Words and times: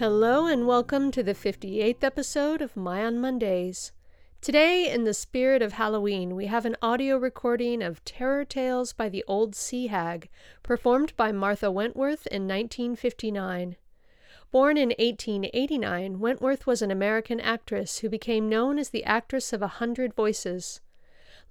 Hello, 0.00 0.46
and 0.46 0.66
welcome 0.66 1.10
to 1.10 1.22
the 1.22 1.34
58th 1.34 2.02
episode 2.02 2.62
of 2.62 2.74
My 2.74 3.04
on 3.04 3.18
Mondays. 3.18 3.92
Today, 4.40 4.90
in 4.90 5.04
the 5.04 5.12
spirit 5.12 5.60
of 5.60 5.74
Halloween, 5.74 6.34
we 6.34 6.46
have 6.46 6.64
an 6.64 6.74
audio 6.80 7.18
recording 7.18 7.82
of 7.82 8.02
Terror 8.06 8.46
Tales 8.46 8.94
by 8.94 9.10
the 9.10 9.22
Old 9.28 9.54
Sea 9.54 9.88
Hag, 9.88 10.30
performed 10.62 11.14
by 11.18 11.32
Martha 11.32 11.70
Wentworth 11.70 12.26
in 12.28 12.48
1959. 12.48 13.76
Born 14.50 14.78
in 14.78 14.88
1889, 14.98 16.18
Wentworth 16.18 16.66
was 16.66 16.80
an 16.80 16.90
American 16.90 17.38
actress 17.38 17.98
who 17.98 18.08
became 18.08 18.48
known 18.48 18.78
as 18.78 18.88
the 18.88 19.04
actress 19.04 19.52
of 19.52 19.60
a 19.60 19.66
hundred 19.82 20.14
voices. 20.14 20.80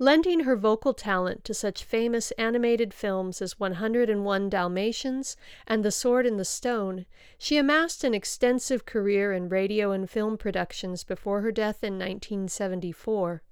Lending 0.01 0.41
her 0.41 0.55
vocal 0.55 0.93
talent 0.93 1.43
to 1.43 1.53
such 1.53 1.83
famous 1.83 2.31
animated 2.31 2.93
films 2.93 3.41
as 3.41 3.59
101 3.59 4.49
Dalmatians 4.49 5.35
and 5.67 5.83
The 5.83 5.91
Sword 5.91 6.25
in 6.25 6.37
the 6.37 6.45
Stone, 6.45 7.05
she 7.37 7.57
amassed 7.57 8.05
an 8.05 8.13
extensive 8.13 8.85
career 8.85 9.33
in 9.33 9.49
radio 9.49 9.91
and 9.91 10.09
film 10.09 10.37
productions 10.37 11.03
before 11.03 11.41
her 11.41 11.51
death 11.51 11.83
in 11.83 11.95
1974. 11.95 13.43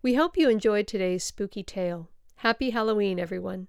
We 0.00 0.14
hope 0.14 0.36
you 0.36 0.48
enjoyed 0.48 0.86
today's 0.86 1.24
spooky 1.24 1.64
tale. 1.64 2.08
Happy 2.36 2.70
Halloween, 2.70 3.18
everyone. 3.18 3.66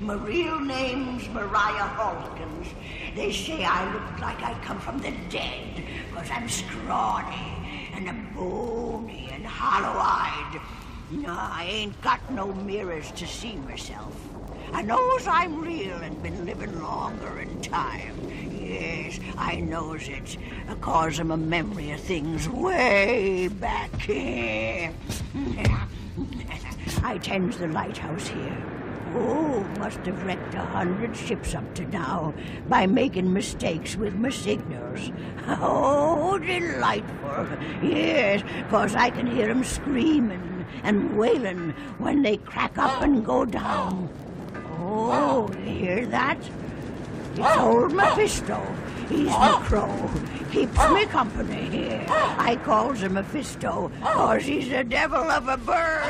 My 0.00 0.14
real 0.14 0.58
name's 0.58 1.28
Mariah 1.28 1.84
Hawkins. 1.84 2.68
They 3.14 3.30
say 3.30 3.64
I 3.64 3.92
look 3.92 4.18
like 4.18 4.42
I 4.42 4.58
come 4.64 4.80
from 4.80 4.98
the 4.98 5.12
dead, 5.28 5.84
cause 6.14 6.26
I'm 6.32 6.48
scrawny 6.48 7.90
and 7.92 8.08
I'm 8.08 8.32
bony 8.34 9.28
and 9.30 9.44
hollow-eyed. 9.44 10.58
No, 11.10 11.36
I 11.38 11.66
ain't 11.68 12.00
got 12.00 12.18
no 12.30 12.46
mirrors 12.46 13.10
to 13.12 13.26
see 13.26 13.56
myself. 13.56 14.16
I 14.72 14.80
knows 14.80 15.26
I'm 15.26 15.60
real 15.60 15.96
and 15.98 16.22
been 16.22 16.46
living 16.46 16.80
longer 16.80 17.38
in 17.38 17.60
time. 17.60 18.16
Yes, 18.58 19.20
I 19.36 19.56
knows 19.56 20.08
it, 20.08 20.38
cause 20.80 21.20
I'm 21.20 21.30
a 21.30 21.36
memory 21.36 21.90
of 21.90 22.00
things 22.00 22.48
way 22.48 23.48
back 23.48 23.94
here. 24.00 24.94
I 27.02 27.18
tends 27.18 27.58
the 27.58 27.68
lighthouse 27.68 28.28
here. 28.28 28.69
Oh, 29.14 29.64
must 29.78 29.98
have 30.06 30.24
wrecked 30.24 30.54
a 30.54 30.60
hundred 30.60 31.16
ships 31.16 31.54
up 31.54 31.74
to 31.74 31.84
now 31.86 32.32
by 32.68 32.86
making 32.86 33.32
mistakes 33.32 33.96
with 33.96 34.14
my 34.14 34.30
signals. 34.30 35.10
Oh, 35.48 36.38
delightful. 36.38 37.46
Yes, 37.82 38.42
'cause 38.70 38.94
I 38.94 39.10
can 39.10 39.26
hear 39.26 39.50
'em 39.50 39.64
screaming 39.64 40.64
and 40.84 41.16
wailing 41.18 41.74
when 41.98 42.22
they 42.22 42.36
crack 42.36 42.78
up 42.78 43.02
and 43.02 43.24
go 43.26 43.44
down. 43.44 44.08
Oh, 44.80 45.48
you 45.64 45.70
hear 45.72 46.06
that? 46.06 46.38
It's 47.36 47.56
old 47.56 47.92
Mephisto. 47.92 48.60
Oh. 49.12 49.16
Oh. 49.16 49.26
Oh. 49.26 49.26
He's 49.26 49.26
the 49.26 49.58
crow. 49.66 50.10
Keeps 50.52 50.90
me 50.90 51.06
company 51.06 51.68
here. 51.68 52.06
I 52.08 52.56
calls 52.56 53.02
him 53.02 53.14
Mephisto, 53.14 53.90
cause 54.02 54.42
he's 54.44 54.72
a 54.72 54.84
devil 54.84 55.18
of 55.18 55.48
a 55.48 55.56
bird. 55.56 56.02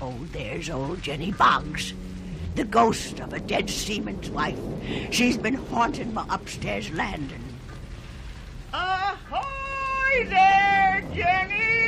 Oh, 0.00 0.26
there's 0.32 0.70
old 0.70 1.02
Jenny 1.02 1.32
Boggs, 1.32 1.94
the 2.54 2.64
ghost 2.64 3.20
of 3.20 3.32
a 3.32 3.40
dead 3.40 3.68
seaman's 3.68 4.30
wife. 4.30 4.58
She's 5.10 5.36
been 5.36 5.54
haunting 5.54 6.14
my 6.14 6.24
upstairs 6.28 6.90
landing. 6.90 7.42
Ahoy 8.72 10.26
there, 10.28 11.04
Jenny! 11.14 11.83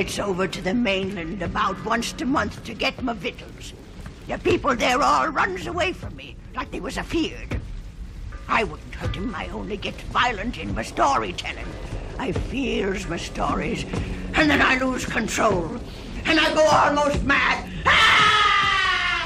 Gets 0.00 0.18
over 0.18 0.48
to 0.48 0.62
the 0.62 0.72
mainland 0.72 1.42
about 1.42 1.84
once 1.84 2.14
a 2.22 2.24
month 2.24 2.64
to 2.64 2.72
get 2.72 3.02
my 3.02 3.12
victuals. 3.12 3.74
The 4.28 4.38
people 4.38 4.74
there 4.74 5.02
all 5.02 5.28
runs 5.28 5.66
away 5.66 5.92
from 5.92 6.16
me 6.16 6.36
like 6.56 6.70
they 6.70 6.80
was 6.80 6.96
afeared. 6.96 7.60
I 8.48 8.64
wouldn't 8.64 8.94
hurt 8.94 9.14
him. 9.14 9.34
I 9.34 9.48
only 9.48 9.76
get 9.76 9.92
violent 10.10 10.56
in 10.56 10.74
my 10.74 10.84
storytelling. 10.84 11.66
I 12.18 12.32
fears 12.32 13.06
my 13.08 13.18
stories, 13.18 13.84
and 14.32 14.48
then 14.48 14.62
I 14.62 14.78
lose 14.78 15.04
control, 15.04 15.78
and 16.24 16.40
I 16.40 16.54
go 16.54 16.64
almost 16.64 17.22
mad. 17.24 17.70
Ah! 17.84 19.20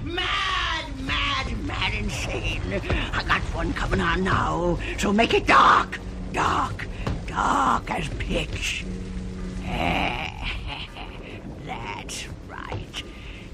mad, 0.02 1.00
mad, 1.06 1.64
mad 1.64 1.94
insane. 1.94 2.82
I 3.14 3.22
got 3.22 3.40
one 3.54 3.72
coming 3.72 4.00
on 4.00 4.24
now, 4.24 4.80
so 4.98 5.12
make 5.12 5.32
it 5.32 5.46
dark, 5.46 6.00
dark, 6.32 6.88
dark 7.28 7.88
as 7.88 8.08
pitch. 8.18 8.84
That's 11.66 12.26
right. 12.48 13.02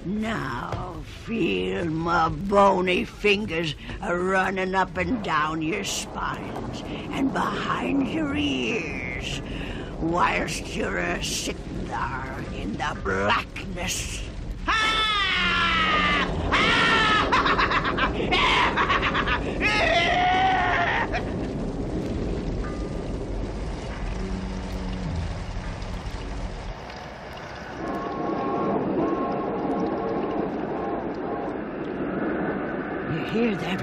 Now 0.04 1.02
feel 1.24 1.86
my 1.86 2.28
bony 2.28 3.04
fingers 3.04 3.74
a 4.00 4.16
running 4.16 4.74
up 4.74 4.96
and 4.96 5.22
down 5.24 5.62
your 5.62 5.84
spines 5.84 6.82
and 7.12 7.32
behind 7.32 8.08
your 8.08 8.34
ears, 8.34 9.40
whilst 10.00 10.76
you're 10.76 10.98
a 10.98 11.22
sitting 11.22 11.86
there 11.86 12.44
in 12.54 12.72
the 12.72 12.96
blackness. 13.04 14.22
You 14.66 15.01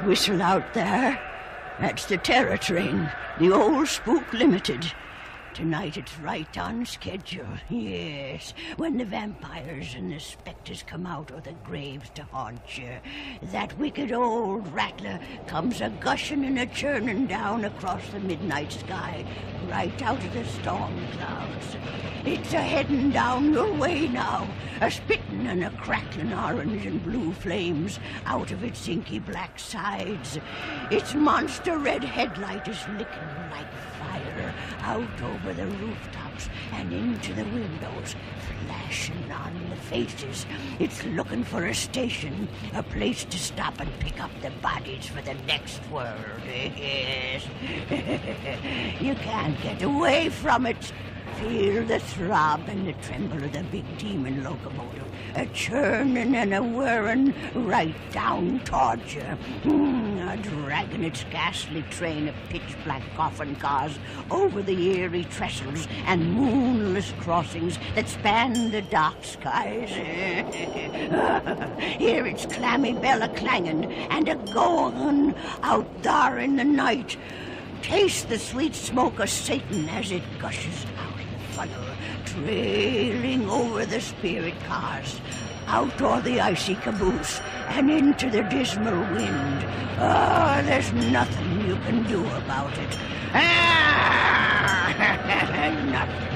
whistle 0.09 0.41
out 0.41 0.73
there? 0.73 1.21
That's 1.79 2.07
the 2.07 2.17
Terror 2.17 2.57
Train, 2.57 3.11
the 3.38 3.51
old 3.51 3.88
Spook 3.88 4.33
Limited. 4.33 4.91
Tonight 5.59 5.97
it's 5.97 6.17
right 6.19 6.57
on 6.57 6.85
schedule, 6.85 7.45
yes. 7.69 8.53
When 8.77 8.97
the 8.97 9.03
vampires 9.03 9.94
and 9.94 10.09
the 10.09 10.17
spectres 10.17 10.85
come 10.88 11.06
out 11.06 11.31
of 11.31 11.44
the 11.44 11.51
graves 11.65 12.09
to 12.11 12.23
haunt 12.23 12.77
you, 12.77 12.94
that 13.51 13.77
wicked 13.77 14.13
old 14.13 14.73
rattler 14.73 15.19
comes 15.47 15.81
a 15.81 15.89
gushing 16.00 16.45
and 16.45 16.59
a 16.59 16.65
churning 16.65 17.27
down 17.27 17.65
across 17.65 18.07
the 18.07 18.21
midnight 18.21 18.71
sky, 18.71 19.25
right 19.69 20.01
out 20.01 20.23
of 20.23 20.33
the 20.33 20.45
storm 20.45 20.95
clouds. 21.11 21.75
It's 22.23 22.53
a 22.53 22.62
heading 22.62 23.12
down 23.12 23.51
your 23.51 23.73
way 23.73 24.07
now, 24.07 24.47
a 24.79 24.89
spitting 24.89 25.47
and 25.47 25.65
a 25.65 25.71
crackling 25.71 26.33
orange 26.33 26.85
and 26.85 27.03
blue 27.03 27.33
flames 27.33 28.00
out 28.25 28.51
of 28.51 28.63
its 28.63 28.88
inky 28.88 29.19
black 29.19 29.59
sides. 29.59 30.39
Its 30.89 31.13
monster 31.13 31.77
red 31.77 32.03
headlight 32.03 32.65
is 32.69 32.88
licking 32.97 33.50
like 33.51 33.67
fire 34.00 34.53
out 34.81 35.21
over 35.21 35.49
the 35.54 35.66
rooftops 35.66 36.50
and 36.74 36.92
into 36.94 37.34
the 37.34 37.44
windows, 37.44 38.16
flashing 38.66 39.31
on 39.31 39.54
the 39.69 39.75
faces. 39.75 40.46
It's 40.80 41.04
looking 41.06 41.44
for 41.44 41.66
a 41.66 41.74
station, 41.74 42.48
a 42.74 42.84
place 42.84 43.25
to 43.25 43.38
stop 43.38 43.80
and 43.80 43.90
pick 44.00 44.22
up 44.22 44.31
the 44.42 44.51
bodies 44.62 45.07
for 45.07 45.22
the 45.22 45.36
next 45.48 45.81
world. 45.90 46.16
Yes. 46.46 47.46
you 49.01 49.16
can't 49.16 49.62
get 49.62 49.81
away 49.81 50.30
from 50.30 50.66
it. 50.66 50.92
Feel 51.37 51.85
the 51.85 51.99
throb 51.99 52.67
and 52.67 52.87
the 52.87 52.93
tremble 53.01 53.43
of 53.43 53.53
the 53.53 53.63
big 53.71 53.97
demon 53.97 54.43
locomotive, 54.43 55.07
a 55.35 55.45
churning 55.47 56.35
and 56.35 56.53
a 56.53 56.61
whirring 56.61 57.33
right 57.53 57.95
down 58.11 58.59
towards 58.65 59.15
you, 59.15 59.21
Hmm, 59.63 60.17
a 60.27 60.35
dragging 60.37 61.03
its 61.03 61.23
ghastly 61.31 61.83
train 61.91 62.27
of 62.27 62.35
pitch 62.49 62.75
black 62.83 63.03
coffin 63.15 63.55
cars 63.55 63.97
over 64.29 64.61
the 64.61 64.97
eerie 64.97 65.23
trestles 65.25 65.87
and 66.05 66.33
moonless 66.33 67.13
crossings 67.19 67.79
that 67.95 68.09
span 68.09 68.71
the 68.71 68.81
dark 68.81 69.23
skies. 69.23 69.89
Hear 71.79 72.25
its 72.27 72.45
clammy 72.45 72.93
bell 72.93 73.21
a 73.21 73.29
clanging 73.29 73.85
and 73.85 74.27
a 74.27 74.35
going 74.53 75.35
out 75.63 76.03
there 76.03 76.39
in 76.39 76.57
the 76.57 76.65
night. 76.65 77.17
Taste 77.81 78.27
the 78.27 78.37
sweet 78.37 78.75
smoke 78.75 79.19
of 79.19 79.29
Satan 79.29 79.87
as 79.89 80.11
it 80.11 80.23
gushes 80.37 80.85
funnel, 81.59 81.83
trailing 82.25 83.50
over 83.50 83.85
the 83.85 84.00
spirit 84.00 84.57
cars, 84.63 85.19
out 85.67 86.01
o'er 86.01 86.21
the 86.21 86.39
icy 86.39 86.75
caboose, 86.75 87.41
and 87.67 87.91
into 87.91 88.29
the 88.29 88.44
dismal 88.44 89.00
wind. 89.13 89.65
Oh, 90.00 90.61
there's 90.63 90.94
nothing 90.94 91.67
you 91.67 91.75
can 91.88 92.03
do 92.03 92.21
about 92.41 92.77
it. 92.77 92.97
Ah, 93.33 94.95
nothing, 95.33 95.91
nothing. 95.91 96.29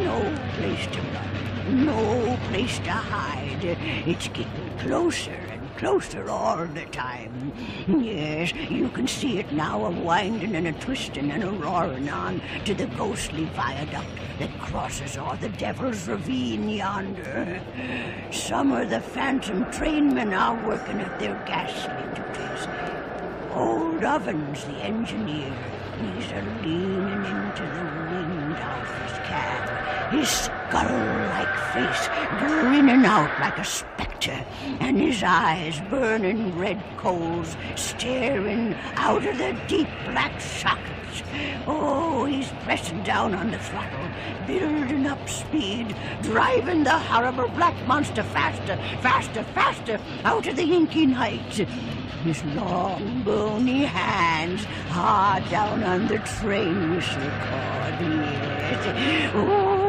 No 0.00 0.18
place 0.56 0.86
to 0.94 1.00
run, 1.14 1.86
no 1.86 2.36
place 2.48 2.78
to 2.80 2.90
hide. 2.90 3.64
It's 4.06 4.26
getting 4.28 4.78
closer 4.78 5.57
closer 5.78 6.28
all 6.28 6.66
the 6.66 6.84
time. 6.86 7.52
Yes, 7.86 8.52
you 8.52 8.88
can 8.88 9.06
see 9.06 9.38
it 9.38 9.52
now 9.52 9.86
a 9.86 9.90
winding 9.90 10.56
and 10.56 10.66
a 10.66 10.72
twisting 10.72 11.30
and 11.30 11.44
a 11.44 11.50
roaring 11.52 12.10
on 12.10 12.42
to 12.64 12.74
the 12.74 12.86
ghostly 12.86 13.44
viaduct 13.44 14.08
that 14.40 14.50
crosses 14.58 15.16
o'er 15.16 15.36
the 15.36 15.48
Devil's 15.50 16.08
Ravine 16.08 16.68
yonder. 16.68 17.62
Some 18.32 18.72
of 18.72 18.90
the 18.90 19.00
phantom 19.00 19.70
trainmen 19.70 20.34
are 20.34 20.66
working 20.66 21.00
at 21.00 21.16
their 21.20 21.40
ghastly 21.46 21.94
duties. 22.16 22.66
Old 23.54 24.02
Ovens, 24.02 24.64
the 24.64 24.78
engineer, 24.82 25.54
he's 26.00 26.32
a 26.32 26.42
leaning 26.64 27.24
into 27.24 27.62
the 27.62 27.84
wind 28.10 28.56
out 28.56 28.82
of 28.82 29.02
his 29.02 29.18
cab, 29.28 30.12
his 30.12 30.50
skull-like 30.68 31.56
face 31.72 32.08
grinning 32.38 33.06
out 33.06 33.30
like 33.40 33.56
a 33.58 33.64
spectre, 33.64 34.44
and 34.80 35.00
his 35.00 35.22
eyes 35.22 35.80
burning 35.88 36.58
red 36.58 36.82
coals 36.98 37.56
staring 37.74 38.74
out 38.96 39.24
of 39.24 39.38
the 39.38 39.56
deep 39.66 39.88
black 40.04 40.38
sockets. 40.40 41.22
Oh, 41.66 42.26
he's 42.26 42.48
pressing 42.64 43.02
down 43.02 43.34
on 43.34 43.50
the 43.50 43.58
throttle, 43.58 44.08
building 44.46 45.06
up 45.06 45.26
speed, 45.28 45.96
driving 46.22 46.84
the 46.84 46.98
horrible 46.98 47.48
black 47.48 47.74
monster 47.86 48.22
faster, 48.22 48.76
faster, 49.00 49.44
faster 49.54 49.98
out 50.24 50.46
of 50.46 50.56
the 50.56 50.62
inky 50.62 51.06
night. 51.06 51.66
His 52.24 52.44
long, 52.44 53.22
bony 53.22 53.84
hands 53.84 54.64
hard 54.90 55.48
down 55.48 55.82
on 55.84 56.08
the 56.08 56.18
train 56.18 56.94
whistle 56.94 57.22
cord. 57.22 58.00
Yes. 58.00 59.32
Oh, 59.34 59.87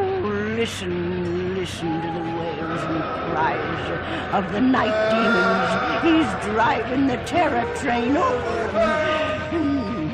listen, 0.56 1.54
listen 1.54 2.00
to 2.00 2.06
the 2.06 2.20
wails 2.20 2.80
and 2.82 3.02
cries 3.02 4.34
of 4.34 4.52
the 4.52 4.60
night 4.60 4.96
demons. 5.10 5.70
He's 6.04 6.52
driving 6.52 7.06
the 7.06 7.16
terror 7.24 7.64
train 7.76 8.16
over. 8.16 9.30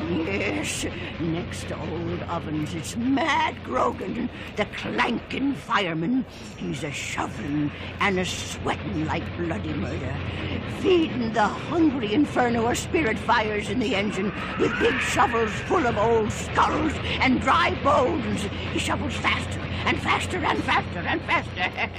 Yes, 0.09 0.85
next 1.19 1.67
to 1.67 1.79
old 1.79 2.21
ovens, 2.23 2.73
it's 2.73 2.95
Mad 2.95 3.55
Grogan, 3.63 4.29
the 4.55 4.65
clanking 4.77 5.53
fireman. 5.53 6.25
He's 6.57 6.83
a 6.83 6.91
shoveling 6.91 7.71
and 7.99 8.19
a 8.19 8.25
sweating 8.25 9.05
like 9.05 9.23
bloody 9.37 9.73
murder, 9.73 10.15
feeding 10.79 11.33
the 11.33 11.47
hungry 11.47 12.13
inferno 12.13 12.67
of 12.67 12.77
spirit 12.77 13.17
fires 13.17 13.69
in 13.69 13.79
the 13.79 13.95
engine 13.95 14.33
with 14.59 14.77
big 14.79 14.99
shovels 14.99 15.51
full 15.67 15.85
of 15.85 15.97
old 15.97 16.31
skulls 16.31 16.93
and 17.21 17.41
dry 17.41 17.73
bones. 17.83 18.43
He 18.73 18.79
shovels 18.79 19.15
faster 19.15 19.66
and 19.85 19.99
faster 20.01 20.37
and 20.37 20.63
faster 20.63 20.99
and 20.99 21.21
faster, 21.21 21.89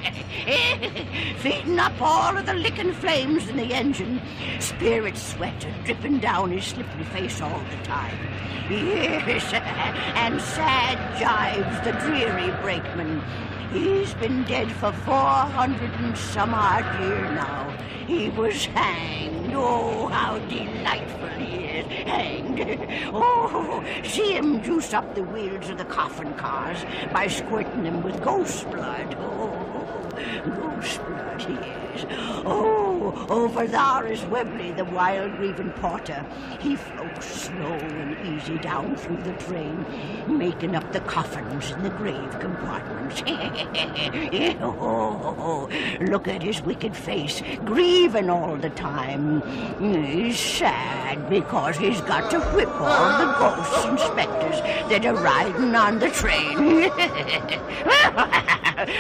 feeding 1.39 1.79
up 1.79 2.01
all 2.01 2.37
of 2.37 2.47
the 2.47 2.55
licking 2.55 2.93
flames 2.93 3.49
in 3.49 3.57
the 3.57 3.73
engine. 3.73 4.21
Spirit 4.61 5.17
sweat 5.17 5.67
dripping 5.85 6.19
down 6.19 6.51
his 6.51 6.65
slippery 6.65 7.05
face 7.05 7.41
all 7.41 7.63
the 7.71 7.85
time. 7.85 8.19
Yes, 8.71 9.53
and 9.53 10.41
sad 10.41 10.99
jives 11.17 11.85
the 11.85 11.93
dreary 11.93 12.51
brakeman. 12.63 13.23
He's 13.73 14.15
been 14.15 14.45
dead 14.45 14.71
for 14.73 14.93
four 14.93 15.15
hundred 15.15 15.91
and 15.93 16.17
some 16.17 16.55
odd 16.55 17.01
year 17.01 17.31
now. 17.33 17.88
He 18.09 18.31
was 18.31 18.65
hanged. 18.65 19.53
Oh, 19.55 20.07
how 20.07 20.39
delightful 20.49 21.29
he 21.29 21.67
is. 21.67 21.87
Hanged. 22.07 22.89
Oh, 23.13 23.85
see 24.03 24.33
him 24.33 24.63
juice 24.63 24.95
up 24.95 25.15
the 25.15 25.23
wheels 25.25 25.69
of 25.69 25.77
the 25.77 25.85
coffin 25.85 26.33
cars 26.33 26.79
by 27.13 27.27
squirting 27.27 27.83
them 27.83 28.03
with 28.03 28.25
ghost 28.25 28.71
blood. 28.71 29.15
Oh, 29.21 29.78
ghost 30.45 31.05
blood, 31.07 31.41
yes. 31.49 32.07
Oh, 32.45 33.27
over 33.29 33.67
there 33.67 34.07
is 34.07 34.25
Webley, 34.27 34.73
the 34.73 34.85
wild 34.85 35.37
grieving 35.37 35.71
porter. 35.73 36.25
He 36.61 36.77
floats 36.77 37.27
slow 37.27 37.73
and 37.73 38.17
easy 38.27 38.59
down 38.59 38.97
through 38.97 39.23
the 39.23 39.33
train, 39.35 39.85
making 40.27 40.77
up 40.77 40.93
the 40.93 41.01
coffins 41.01 41.71
in 41.73 41.83
the 41.83 41.91
grave 41.91 42.39
compartments. 42.39 43.23
oh, 44.63 45.69
look 46.01 46.29
at 46.29 46.43
his 46.43 46.63
wicked 46.63 46.97
face, 46.97 47.43
grieving 47.65 48.31
all 48.31 48.57
the 48.57 48.71
time. 48.71 49.43
He's 49.81 50.39
sad 50.39 51.29
because 51.29 51.77
he's 51.77 52.01
got 52.03 52.31
to 52.31 52.41
whip 52.41 52.69
all 52.81 53.19
the 53.19 53.33
ghosts 53.39 53.85
and 53.85 53.99
specters 53.99 54.61
that 54.91 55.05
are 55.05 55.17
riding 55.17 55.75
on 55.75 55.99
the 55.99 56.11
train. 56.11 56.91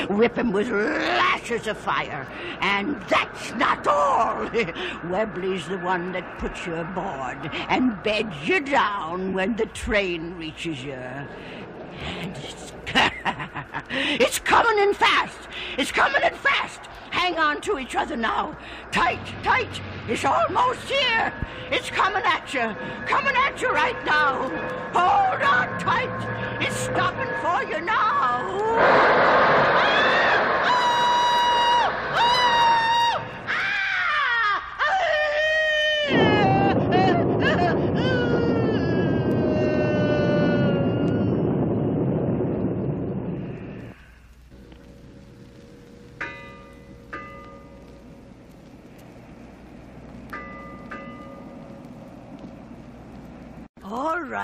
whip 0.19 0.37
him 0.37 0.53
with 0.53 0.69
lashes 1.09 1.67
of 1.67 1.79
fire. 1.79 2.27
And 2.61 3.01
that's 3.03 3.53
not 3.55 3.87
all. 3.87 4.51
Webley's 5.11 5.67
the 5.69 5.79
one 5.79 6.13
that 6.13 6.39
puts 6.39 6.67
you 6.67 6.75
aboard 6.75 7.51
and 7.69 8.03
beds 8.03 8.37
you 8.45 8.61
down 8.61 9.35
when 9.35 9.57
the 9.57 9.67
train 9.67 10.37
reaches 10.37 10.83
you. 10.85 10.93
And 10.93 12.37
it's, 12.37 12.73
it's 13.91 14.39
coming 14.39 14.79
in 14.79 14.95
fast. 14.95 15.49
It's 15.77 15.93
coming 15.93 16.23
in 16.23 16.35
fast. 16.35 16.81
Hang 17.11 17.39
on 17.39 17.61
to 17.63 17.79
each 17.79 17.95
other 17.95 18.17
now. 18.17 18.57
Tight, 18.93 19.25
tight. 19.43 19.81
It's 20.09 20.25
almost 20.25 20.81
here. 20.89 21.33
It's 21.71 21.91
coming 21.91 22.23
at 22.25 22.53
you. 22.55 22.75
Coming 23.07 23.35
at 23.37 23.61
you 23.61 23.71
right 23.71 24.03
now. 24.05 24.49
Hold 24.95 25.43
on 25.43 25.79
tight. 25.79 26.63
It's 26.63 26.77
stopping 26.77 27.29
for 27.43 27.69
you 27.71 27.85
now. 27.85 29.48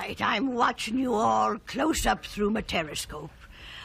Right, 0.07 0.21
I'm 0.21 0.53
watching 0.53 0.99
you 0.99 1.15
all 1.15 1.57
close 1.67 2.05
up 2.05 2.27
through 2.27 2.51
my 2.51 2.61
telescope. 2.61 3.31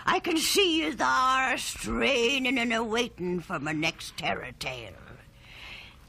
I 0.06 0.20
can 0.20 0.38
see 0.38 0.82
you 0.82 0.94
there 0.94 1.58
straining 1.58 2.58
and 2.58 2.74
awaiting 2.74 3.40
for 3.40 3.58
my 3.58 3.72
next 3.72 4.18
terror 4.18 4.52
tale. 4.60 4.92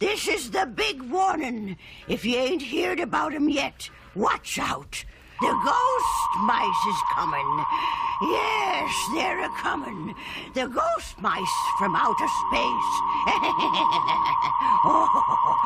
This 0.00 0.26
is 0.26 0.50
the 0.50 0.66
big 0.66 1.02
warning. 1.02 1.76
If 2.08 2.24
you 2.24 2.36
ain't 2.36 2.62
heard 2.62 2.98
about 2.98 3.34
'em 3.34 3.48
yet, 3.48 3.90
watch 4.16 4.58
out. 4.58 5.04
The 5.40 5.60
ghost 5.64 6.30
mice 6.44 6.86
is 6.86 7.00
coming. 7.14 7.64
Yes, 8.22 9.08
they're 9.14 9.42
a 9.42 9.48
coming. 9.56 10.14
The 10.52 10.66
ghost 10.68 11.18
mice 11.22 11.56
from 11.78 11.96
outer 11.96 12.28
space. 12.28 12.92
oh, 14.84 15.56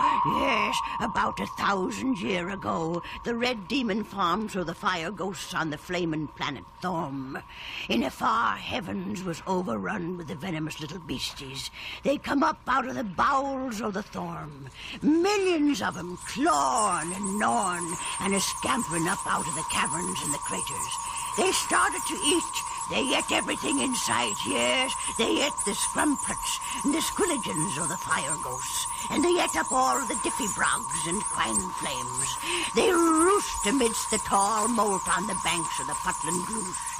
yes, 0.40 0.76
about 1.00 1.40
a 1.40 1.46
thousand 1.58 2.20
year 2.20 2.50
ago, 2.50 3.02
the 3.24 3.34
red 3.34 3.66
demon 3.66 4.04
farmed 4.04 4.52
through 4.52 4.64
the 4.64 4.74
fire 4.74 5.10
ghosts 5.10 5.52
on 5.52 5.70
the 5.70 5.78
flaming 5.78 6.28
planet 6.28 6.62
Thorm. 6.80 7.42
In 7.88 8.02
the 8.02 8.10
far 8.10 8.56
heavens 8.56 9.24
was 9.24 9.42
overrun 9.48 10.16
with 10.16 10.28
the 10.28 10.36
venomous 10.36 10.80
little 10.80 11.00
beasties. 11.00 11.70
They 12.04 12.18
come 12.18 12.44
up 12.44 12.60
out 12.68 12.86
of 12.86 12.94
the 12.94 13.02
bowels 13.02 13.80
of 13.80 13.94
the 13.94 14.02
Thorm. 14.02 14.68
Millions 15.02 15.82
of 15.82 15.96
'em 15.96 16.18
clawing 16.28 17.12
and 17.12 17.38
gnawing 17.40 17.96
and 18.20 18.34
a 18.34 18.40
scampering 18.40 19.08
up 19.08 19.26
out 19.26 19.48
of 19.48 19.54
the 19.56 19.63
caverns 19.70 20.22
and 20.24 20.32
the 20.32 20.38
craters. 20.38 20.98
They 21.36 21.50
started 21.52 22.02
to 22.06 22.18
eat. 22.22 22.62
They 22.90 23.16
ate 23.16 23.32
everything 23.32 23.80
in 23.80 23.94
sight, 23.94 24.36
yes. 24.46 24.94
They 25.18 25.42
ate 25.42 25.56
the 25.64 25.72
scrumplets 25.72 26.60
and 26.84 26.94
the 26.94 26.98
squilligans 26.98 27.80
of 27.80 27.88
the 27.88 27.96
fire 27.96 28.36
ghosts. 28.42 28.86
And 29.10 29.24
they 29.24 29.42
ate 29.42 29.56
up 29.56 29.72
all 29.72 29.98
the 30.06 30.14
diffybrogs 30.14 31.08
and 31.08 31.24
quine 31.24 31.56
flames. 31.80 32.36
They 32.74 32.92
roost 32.92 33.66
amidst 33.66 34.10
the 34.10 34.18
tall 34.18 34.68
molt 34.68 35.08
on 35.08 35.26
the 35.26 35.40
banks 35.42 35.80
of 35.80 35.86
the 35.86 35.94
Putland 35.94 36.44
Gloosh. 36.46 36.93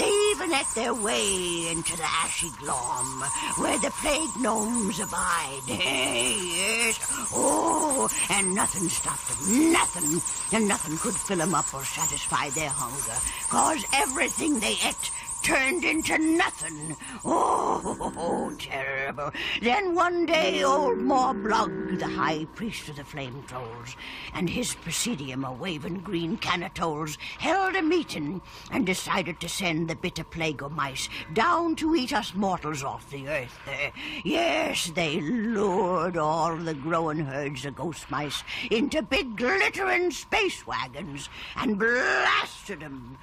They 0.00 0.08
even 0.32 0.50
ate 0.54 0.74
their 0.74 0.94
way 0.94 1.68
into 1.70 1.94
the 1.94 2.08
ashy 2.24 2.48
glom, 2.58 3.20
where 3.58 3.78
the 3.80 3.90
plague 4.00 4.34
gnomes 4.40 4.98
abide. 4.98 5.60
Hey, 5.66 6.38
yes. 6.40 6.96
Oh, 7.34 8.08
and 8.30 8.54
nothing 8.54 8.88
stopped 8.88 9.28
them. 9.28 9.72
Nothing. 9.72 10.22
And 10.56 10.66
nothing 10.66 10.96
could 10.96 11.14
fill 11.14 11.42
'em 11.42 11.54
up 11.54 11.74
or 11.74 11.84
satisfy 11.84 12.48
their 12.48 12.70
hunger. 12.70 13.18
Cause 13.50 13.84
everything 13.92 14.58
they 14.58 14.78
ate 14.82 15.10
turned 15.42 15.84
into 15.84 16.18
nothing. 16.18 16.96
Oh, 17.24 18.54
terrible. 18.58 19.30
Then 19.62 19.94
one 19.94 20.26
day 20.26 20.62
old 20.62 20.98
Morblug, 20.98 21.98
the 21.98 22.08
high 22.08 22.44
priest 22.54 22.88
of 22.88 22.96
the 22.96 23.04
flame 23.04 23.42
trolls, 23.46 23.96
and 24.34 24.48
his 24.48 24.74
presidium 24.74 25.44
of 25.44 25.60
waving 25.60 26.00
green 26.00 26.36
canatoles 26.38 27.16
held 27.38 27.76
a 27.76 27.82
meeting 27.82 28.40
and 28.70 28.86
decided 28.86 29.40
to 29.40 29.48
send 29.48 29.88
the 29.88 29.94
bitter 29.94 30.24
plague 30.24 30.62
of 30.62 30.72
mice 30.72 31.08
down 31.32 31.76
to 31.76 31.94
eat 31.94 32.12
us 32.12 32.34
mortals 32.34 32.82
off 32.82 33.08
the 33.10 33.28
earth. 33.28 33.58
Uh, 33.66 33.90
yes, 34.24 34.90
they 34.94 35.20
lured 35.20 36.16
all 36.16 36.56
the 36.56 36.74
growing 36.74 37.20
herds 37.20 37.64
of 37.64 37.76
ghost 37.76 38.10
mice 38.10 38.42
into 38.70 39.02
big 39.02 39.36
glittering 39.36 40.10
space 40.10 40.66
wagons 40.66 41.28
and 41.56 41.78
blasted 41.78 42.82
'em 42.82 43.18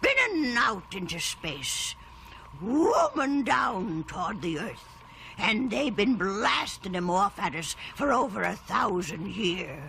spinning 0.00 0.56
out 0.56 0.94
into 0.94 1.18
space, 1.18 1.94
woman 2.60 3.42
down 3.42 4.04
toward 4.04 4.40
the 4.42 4.58
earth. 4.58 4.84
And 5.38 5.70
they've 5.70 5.94
been 5.94 6.16
blasting 6.16 6.96
'em 6.96 7.10
off 7.10 7.38
at 7.38 7.54
us 7.54 7.76
for 7.94 8.12
over 8.12 8.42
a 8.42 8.56
thousand 8.56 9.28
years. 9.34 9.80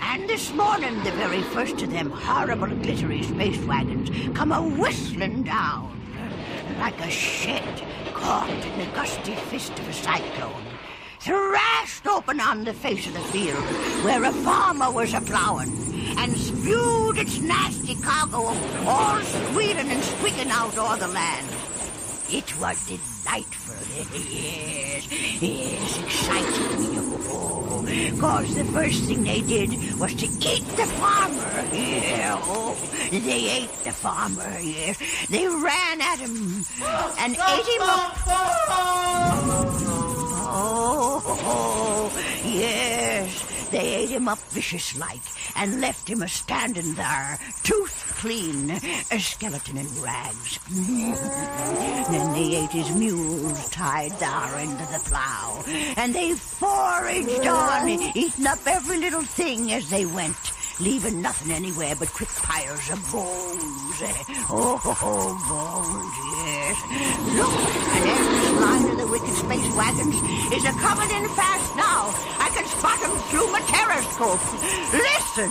And 0.00 0.28
this 0.28 0.52
morning, 0.52 1.02
the 1.02 1.10
very 1.12 1.42
first 1.42 1.82
of 1.82 1.90
them 1.90 2.10
horrible 2.10 2.68
glittery 2.68 3.22
space 3.22 3.58
wagons 3.58 4.10
come 4.36 4.52
a 4.52 4.62
whistling 4.62 5.42
down 5.42 5.92
like 6.78 7.00
a 7.00 7.10
shed 7.10 7.82
caught 8.12 8.50
in 8.50 8.78
the 8.78 8.86
gusty 8.94 9.34
fist 9.50 9.78
of 9.78 9.88
a 9.88 9.92
cyclone. 9.92 10.64
Thrashed 11.20 12.06
open 12.06 12.40
on 12.40 12.64
the 12.64 12.74
face 12.74 13.06
of 13.06 13.14
the 13.14 13.20
field 13.20 13.64
where 14.04 14.24
a 14.24 14.32
farmer 14.32 14.90
was 14.90 15.14
a 15.14 15.20
plowing 15.20 15.95
and 16.18 16.36
spewed 16.36 17.18
its 17.18 17.38
nasty 17.40 17.94
cargo 17.96 18.48
of 18.48 18.86
all 18.88 19.20
squealing 19.20 19.88
and 19.90 20.02
squeaking 20.02 20.50
out 20.50 20.76
o'er 20.78 20.96
the 20.96 21.08
land. 21.08 21.46
It 22.28 22.58
was 22.58 22.76
delightful, 22.86 23.76
yes, 24.18 25.06
yes, 25.40 25.98
exciting, 26.02 26.98
oh, 27.28 27.84
cause 28.20 28.54
the 28.56 28.64
first 28.64 29.04
thing 29.04 29.22
they 29.22 29.42
did 29.42 29.70
was 30.00 30.12
to 30.14 30.26
eat 30.26 30.66
the 30.76 30.86
farmer, 30.98 31.64
yeah, 31.72 32.36
oh, 32.42 32.74
they 33.12 33.62
ate 33.62 33.84
the 33.84 33.92
farmer, 33.92 34.58
yes, 34.58 34.98
they 35.30 35.46
ran 35.46 36.00
at 36.00 36.18
him 36.18 36.64
and 37.20 37.36
ate 37.36 37.66
him 37.66 37.82
up. 37.82 38.16
Oh, 40.58 42.10
yes, 42.44 43.55
they 43.76 43.94
ate 43.94 44.08
him 44.08 44.26
up 44.26 44.38
vicious 44.52 44.96
like 44.98 45.20
and 45.54 45.82
left 45.82 46.08
him 46.08 46.22
a 46.22 46.28
standing 46.28 46.94
there, 46.94 47.38
tooth 47.62 48.14
clean, 48.16 48.70
a 48.70 49.18
skeleton 49.20 49.76
in 49.76 49.86
rags. 50.00 50.58
then 52.10 52.32
they 52.32 52.56
ate 52.56 52.70
his 52.70 52.90
mules 52.94 53.68
tied 53.68 54.12
there 54.12 54.58
into 54.60 54.86
the 54.92 55.00
plow, 55.04 55.62
and 55.98 56.14
they 56.14 56.32
foraged 56.32 57.46
on, 57.46 57.88
eating 58.16 58.46
up 58.46 58.66
every 58.66 58.96
little 58.96 59.22
thing 59.22 59.72
as 59.72 59.90
they 59.90 60.06
went 60.06 60.52
leaving 60.78 61.22
nothing 61.22 61.52
anywhere 61.52 61.94
but 61.98 62.12
quick 62.12 62.28
pyres 62.28 62.90
of 62.90 63.00
bones. 63.12 64.02
Oh, 64.48 64.78
bones, 65.48 66.16
yes. 66.46 66.76
Look, 67.34 67.54
an 67.96 68.02
endless 68.06 68.60
line 68.60 68.90
of 68.92 68.98
the 68.98 69.06
wicked 69.06 69.34
space 69.34 69.74
wagons 69.74 70.14
is 70.52 70.64
a 70.64 70.72
coming 70.78 71.10
in 71.10 71.28
fast 71.30 71.76
now. 71.76 72.35
My 73.06 73.60
telescope. 73.60 74.40
Listen, 74.92 75.50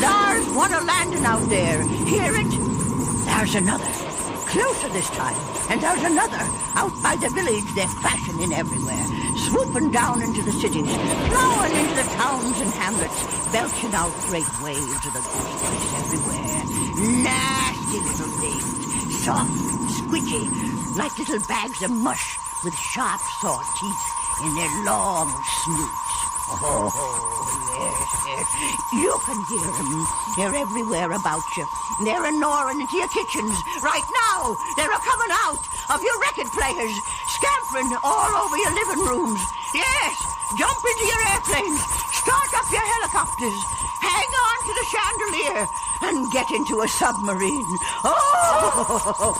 there's 0.00 0.48
one 0.50 0.74
a 0.74 0.80
landing 0.80 1.24
out 1.24 1.48
there. 1.48 1.80
Hear 1.86 2.34
it? 2.34 2.50
There's 3.24 3.54
another. 3.54 3.86
Closer 4.50 4.88
this 4.88 5.08
time. 5.10 5.36
And 5.70 5.80
there's 5.80 6.02
another. 6.02 6.42
Out 6.74 6.92
by 7.00 7.14
the 7.16 7.30
village, 7.30 7.64
they're 7.74 7.86
crashing 7.86 8.40
in 8.40 8.52
everywhere. 8.52 9.04
Swooping 9.36 9.92
down 9.92 10.22
into 10.22 10.42
the 10.42 10.50
cities. 10.50 10.90
Plowing 11.30 11.72
into 11.72 11.94
the 11.94 12.08
towns 12.18 12.60
and 12.60 12.70
hamlets. 12.70 13.52
Belching 13.52 13.94
out 13.94 14.12
great 14.26 14.50
waves 14.60 15.06
of 15.06 15.12
the 15.14 15.22
ghost 15.22 15.94
everywhere. 16.02 16.66
Nasty 17.22 18.00
little 18.00 18.32
things. 18.42 19.22
Soft 19.22 19.50
and 19.50 19.88
squidgy. 19.88 20.96
Like 20.98 21.16
little 21.16 21.40
bags 21.46 21.80
of 21.82 21.92
mush 21.92 22.36
with 22.64 22.74
sharp 22.74 23.20
saw 23.40 23.62
teeth 23.78 24.22
in 24.44 24.54
their 24.56 24.84
long 24.84 25.30
snoots. 25.64 26.01
Oh, 26.60 26.92
yes. 27.72 28.48
You 28.92 29.16
can 29.24 29.40
hear 29.48 29.64
them. 29.64 30.06
They're 30.36 30.54
everywhere 30.54 31.12
about 31.12 31.42
you. 31.56 31.66
They're 32.04 32.24
a 32.24 32.32
gnawing 32.32 32.80
into 32.80 32.96
your 32.96 33.08
kitchens. 33.08 33.56
Right 33.82 34.04
now, 34.28 34.56
they're 34.76 34.88
coming 34.88 35.32
out 35.46 35.62
of 35.90 36.02
your 36.02 36.18
record 36.20 36.50
players, 36.52 36.94
scampering 37.26 37.96
all 38.02 38.32
over 38.44 38.56
your 38.56 38.72
living 38.74 39.00
rooms. 39.04 39.40
Yes, 39.74 40.16
jump 40.56 40.84
into 40.84 41.04
your 41.06 41.22
airplanes, 41.32 41.80
start 42.12 42.52
up 42.54 42.70
your 42.70 42.84
helicopters, 42.84 43.62
hang 44.00 44.28
on 44.28 44.58
to 44.68 44.72
the 44.76 44.84
chandelier, 44.92 45.66
and 46.02 46.30
get 46.32 46.50
into 46.50 46.80
a 46.82 46.88
submarine. 46.88 47.78
Oh, 48.04 48.12
oh, 49.18 49.34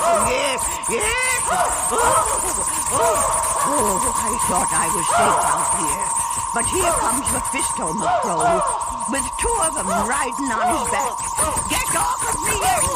oh 0.00 0.26
yes, 0.30 0.62
yes. 0.90 2.77
Oh, 2.90 2.96
oh, 2.96 4.00
I 4.16 4.32
thought 4.48 4.70
I 4.72 4.88
was 4.96 5.04
safe 5.12 5.44
out 5.44 5.76
here. 5.76 6.08
But 6.56 6.64
here 6.72 6.88
comes 7.04 7.28
Mephisto 7.28 7.92
McCrow, 7.92 8.64
with 9.12 9.28
two 9.36 9.56
of 9.68 9.76
them 9.76 9.88
riding 10.08 10.48
on 10.48 10.64
his 10.72 10.88
back. 10.88 11.20
Get 11.68 11.92
off 11.92 12.24
of 12.24 12.36
me, 12.48 12.56
you 12.56 12.87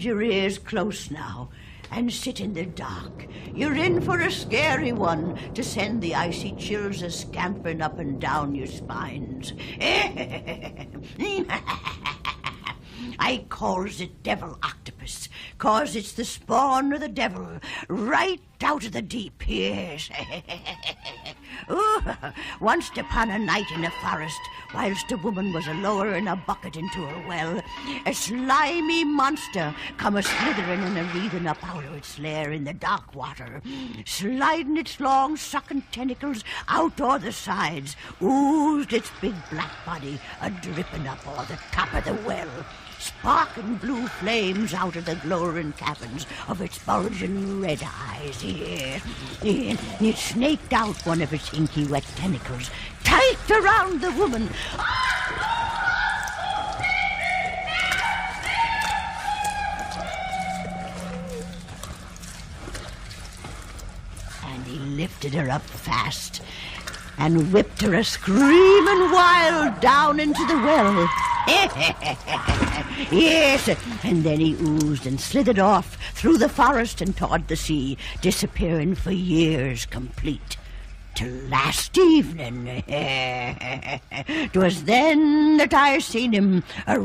Your 0.00 0.22
ears 0.22 0.58
close 0.58 1.10
now 1.10 1.50
and 1.90 2.10
sit 2.10 2.40
in 2.40 2.54
the 2.54 2.64
dark. 2.64 3.26
You're 3.54 3.74
in 3.74 4.00
for 4.00 4.18
a 4.18 4.30
scary 4.30 4.92
one 4.92 5.38
to 5.52 5.62
send 5.62 6.00
the 6.00 6.14
icy 6.14 6.52
chills 6.52 7.02
a 7.02 7.10
scampering 7.10 7.82
up 7.82 7.98
and 7.98 8.18
down 8.18 8.54
your 8.54 8.66
spines. 8.66 9.52
I 13.18 13.44
calls 13.50 14.00
it 14.00 14.22
devil 14.22 14.58
octopus, 14.62 15.28
cause 15.58 15.94
it's 15.94 16.12
the 16.12 16.24
spawn 16.24 16.94
of 16.94 17.00
the 17.00 17.08
devil, 17.08 17.58
right 17.88 18.40
out 18.62 18.86
of 18.86 18.92
the 18.92 19.02
deep, 19.02 19.42
yes. 19.46 20.08
Ooh, 21.70 22.02
once 22.60 22.90
upon 22.96 23.30
a 23.30 23.38
night 23.38 23.70
in 23.70 23.84
a 23.84 23.90
forest, 23.90 24.40
whilst 24.74 25.12
a 25.12 25.16
woman 25.18 25.52
was 25.52 25.66
a 25.66 25.74
lowering 25.74 26.26
a 26.26 26.36
bucket 26.36 26.76
into 26.76 27.04
a 27.04 27.28
well, 27.28 27.62
a 28.06 28.12
slimy 28.12 29.04
monster 29.04 29.74
come 29.96 30.16
a 30.16 30.22
slithering 30.22 30.80
and 30.80 30.98
a 30.98 31.04
wreathing 31.14 31.46
up 31.46 31.62
out 31.68 31.84
of 31.84 31.94
its 31.94 32.18
lair 32.18 32.50
in 32.50 32.64
the 32.64 32.72
dark 32.72 33.14
water, 33.14 33.62
sliding 34.04 34.76
its 34.76 34.98
long 34.98 35.36
sucking 35.36 35.82
tentacles 35.92 36.44
out 36.68 37.00
o'er 37.00 37.18
the 37.18 37.32
sides, 37.32 37.96
oozed 38.20 38.92
its 38.92 39.10
big 39.20 39.34
black 39.50 39.72
body 39.86 40.18
a 40.42 40.50
dripping 40.50 41.06
up 41.06 41.26
o'er 41.26 41.44
the 41.46 41.58
top 41.70 41.92
of 41.94 42.04
the 42.04 42.14
well 42.26 42.48
sparking 43.00 43.76
blue 43.76 44.06
flames 44.06 44.74
out 44.74 44.94
of 44.96 45.06
the 45.06 45.14
glowering 45.16 45.72
caverns 45.72 46.26
of 46.48 46.60
its 46.60 46.78
bulging 46.78 47.60
red 47.60 47.82
eyes. 47.82 48.40
Here, 48.40 49.00
it 49.42 50.16
snaked 50.16 50.72
out 50.72 51.06
one 51.06 51.22
of 51.22 51.32
its 51.32 51.52
inky 51.54 51.86
wet 51.86 52.04
tentacles 52.16 52.70
tight 53.02 53.50
around 53.50 54.00
the 54.00 54.12
woman. 54.12 54.48
And 64.44 64.66
he 64.66 64.78
lifted 64.78 65.34
her 65.34 65.50
up 65.50 65.62
fast 65.62 66.42
and 67.18 67.52
whipped 67.52 67.82
her 67.82 67.94
a 67.94 68.04
screaming 68.04 69.10
wild 69.10 69.80
down 69.80 70.20
into 70.20 70.44
the 70.46 70.54
well. 70.54 71.08
yes, 73.10 73.68
and 74.04 74.22
then 74.22 74.38
he 74.38 74.54
oozed 74.54 75.04
and 75.06 75.20
slithered 75.20 75.58
off 75.58 75.96
through 76.14 76.38
the 76.38 76.48
forest 76.48 77.00
and 77.00 77.16
toward 77.16 77.48
the 77.48 77.56
sea, 77.56 77.98
disappearing 78.20 78.94
for 78.94 79.10
years 79.10 79.84
complete. 79.84 80.56
Till 81.16 81.32
last 81.48 81.98
evening. 81.98 82.84
'Twas 84.52 84.84
then 84.84 85.56
that 85.56 85.74
I 85.74 85.98
seen 85.98 86.32
him 86.32 86.62
a 86.86 87.00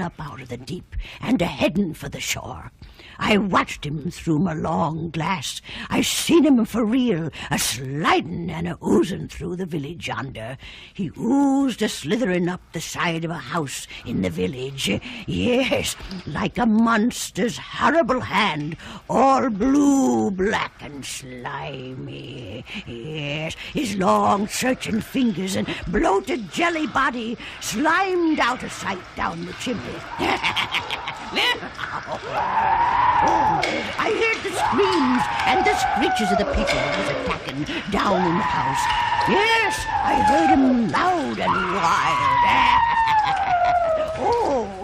up 0.00 0.14
out 0.18 0.40
of 0.40 0.48
the 0.48 0.56
deep 0.56 0.96
and 1.20 1.42
a 1.42 1.46
heading 1.46 1.92
for 1.92 2.08
the 2.08 2.20
shore. 2.20 2.72
I 3.18 3.36
watched 3.36 3.84
him 3.84 4.10
through 4.10 4.38
my 4.38 4.54
long 4.54 5.10
glass. 5.10 5.60
I 5.88 6.02
seen 6.02 6.44
him 6.44 6.64
for 6.64 6.84
real, 6.84 7.30
a 7.50 7.58
sliding 7.58 8.50
and 8.50 8.68
a 8.68 8.78
oozing 8.84 9.28
through 9.28 9.56
the 9.56 9.66
village 9.66 10.08
yonder. 10.08 10.56
He 10.94 11.10
oozed 11.18 11.82
a 11.82 11.88
slithering 11.88 12.48
up 12.48 12.60
the 12.72 12.80
side 12.80 13.24
of 13.24 13.30
a 13.30 13.34
house 13.34 13.86
in 14.06 14.22
the 14.22 14.30
village. 14.30 14.90
Yes, 15.26 15.96
like 16.26 16.58
a 16.58 16.66
monster's 16.66 17.58
horrible 17.58 18.20
hand, 18.20 18.76
all 19.08 19.50
blue, 19.50 20.30
black, 20.30 20.72
and 20.80 21.04
slimy. 21.04 22.64
Yes, 22.86 23.54
his 23.72 23.96
long, 23.96 24.48
searching 24.48 25.00
fingers 25.00 25.56
and 25.56 25.68
bloated 25.88 26.50
jelly 26.52 26.86
body 26.86 27.36
slimed 27.60 28.40
out 28.40 28.62
of 28.62 28.72
sight 28.72 29.02
down 29.16 29.44
the 29.46 29.52
chimney. 29.54 29.82
I 33.24 34.10
heard 34.18 34.42
the 34.42 34.50
screams 34.50 35.22
and 35.46 35.64
the 35.64 35.74
screeches 35.78 36.32
of 36.32 36.38
the 36.38 36.46
people 36.52 36.74
that 36.74 36.98
was 36.98 37.08
attacking 37.14 37.64
down 37.90 38.26
in 38.26 38.34
the 38.34 38.42
house. 38.42 38.84
Yes, 39.28 39.86
I 39.88 40.14
heard 40.26 40.50
them 40.50 40.90
loud 40.90 41.38
and 41.38 41.54
wild. 41.78 42.42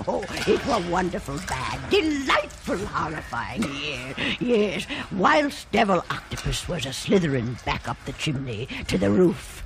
oh, 0.09 0.24
it 0.46 0.64
was 0.66 0.85
wonderful 0.87 1.38
bad, 1.48 1.90
delightful, 1.90 2.79
horrifying. 2.79 3.62
Yes, 3.62 4.40
yes, 4.40 4.87
whilst 5.11 5.70
Devil 5.72 6.05
Octopus 6.11 6.68
was 6.68 6.87
a 6.87 6.92
slithering 6.92 7.57
back 7.64 7.88
up 7.88 7.96
the 8.05 8.12
chimney 8.12 8.68
to 8.87 8.96
the 8.96 9.11
roof. 9.11 9.64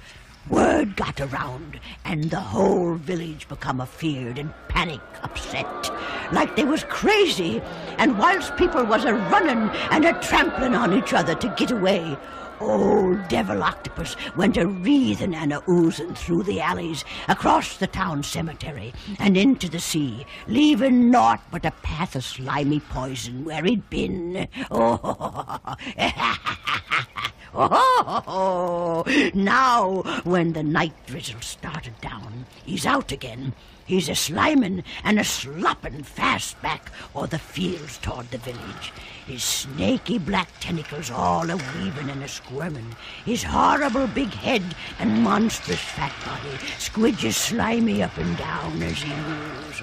Word 0.49 0.97
got 0.97 1.21
around, 1.21 1.79
and 2.05 2.31
the 2.31 2.41
whole 2.41 2.95
village 2.95 3.49
become 3.49 3.81
afeared 3.81 4.39
and 4.39 4.53
panic 4.69 5.01
upset, 5.23 5.91
like 6.33 6.57
they 6.57 6.65
was 6.65 6.85
crazy. 6.85 7.63
And 7.99 8.19
whilst 8.19 8.57
people 8.57 8.85
was 8.85 9.05
a 9.05 9.15
running 9.15 9.71
and 9.91 10.05
a 10.05 10.13
trampling 10.21 10.75
on 10.75 10.93
each 10.93 11.13
other 11.13 11.37
to 11.37 11.55
get 11.57 11.71
away, 11.71 12.17
old 12.61 13.29
devil 13.29 13.63
octopus 13.63 14.17
went 14.37 14.57
a 14.57 14.67
wreathing 14.67 15.35
and 15.35 15.53
a 15.53 15.63
oozing 15.71 16.15
through 16.15 16.43
the 16.43 16.61
alleys, 16.61 17.05
across 17.29 17.77
the 17.77 17.87
town 17.87 18.23
cemetery, 18.25 18.93
and 19.21 19.37
into 19.37 19.69
the 19.69 19.81
sea, 19.81 20.27
leaving 20.49 21.11
naught 21.11 21.41
but 21.53 21.65
a 21.65 21.71
path 21.83 22.17
of 22.17 22.25
slimy 22.25 22.81
poison 22.81 23.45
where 23.45 23.63
he'd 23.65 23.89
been. 23.91 24.49
Oh, 24.71 25.61
Oh, 27.55 29.05
now, 29.35 30.03
when 30.25 30.53
the 30.53 30.63
night 30.63 30.95
drizzle 31.07 31.41
started 31.41 32.01
down, 32.01 32.47
he's 32.65 32.87
out 32.87 33.13
again. 33.13 33.53
He's 33.85 34.09
a 34.09 34.15
slimin' 34.15 34.85
and 35.05 35.19
a 35.19 35.25
slopping 35.25 36.03
fast 36.03 36.61
back 36.63 36.91
o'er 37.15 37.27
the 37.27 37.39
fields 37.39 37.99
toward 37.99 38.31
the 38.31 38.39
village. 38.39 38.93
His 39.27 39.45
snaky 39.45 40.19
black 40.19 40.49
tentacles 40.59 41.11
all 41.11 41.49
a 41.49 41.57
weaving 41.57 42.11
and 42.11 42.23
a 42.25 42.29
squirming. 42.29 42.97
His 43.25 43.45
horrible 43.45 44.09
big 44.09 44.31
head 44.31 44.75
and 44.99 45.23
monstrous 45.23 45.79
fat 45.79 46.13
body 46.27 46.57
squidges 46.79 47.35
slimy 47.35 48.03
up 48.03 48.17
and 48.19 48.37
down 48.37 48.83
as 48.83 49.01
he 49.01 49.15
moves. 49.15 49.83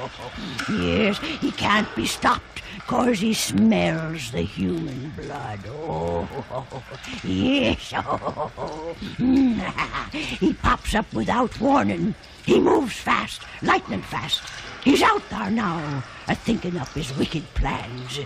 Oh, 0.00 0.32
yes, 0.68 1.18
he 1.40 1.52
can't 1.52 1.94
be 1.94 2.06
stopped, 2.06 2.62
'cause 2.88 3.20
he 3.20 3.34
smells 3.34 4.32
the 4.32 4.42
human 4.42 5.10
blood. 5.16 5.60
Oh, 5.68 6.26
yes. 7.22 7.92
Oh, 7.94 8.96
he 10.12 10.52
pops 10.54 10.94
up 10.96 11.12
without 11.12 11.60
warning. 11.60 12.16
He 12.44 12.58
moves 12.58 12.96
fast, 12.96 13.42
lightning 13.62 14.02
fast. 14.02 14.42
He's 14.82 15.02
out 15.02 15.22
there 15.30 15.50
now, 15.50 16.02
a 16.26 16.34
thinking 16.34 16.76
up 16.76 16.88
his 16.88 17.16
wicked 17.16 17.44
plans. 17.54 18.18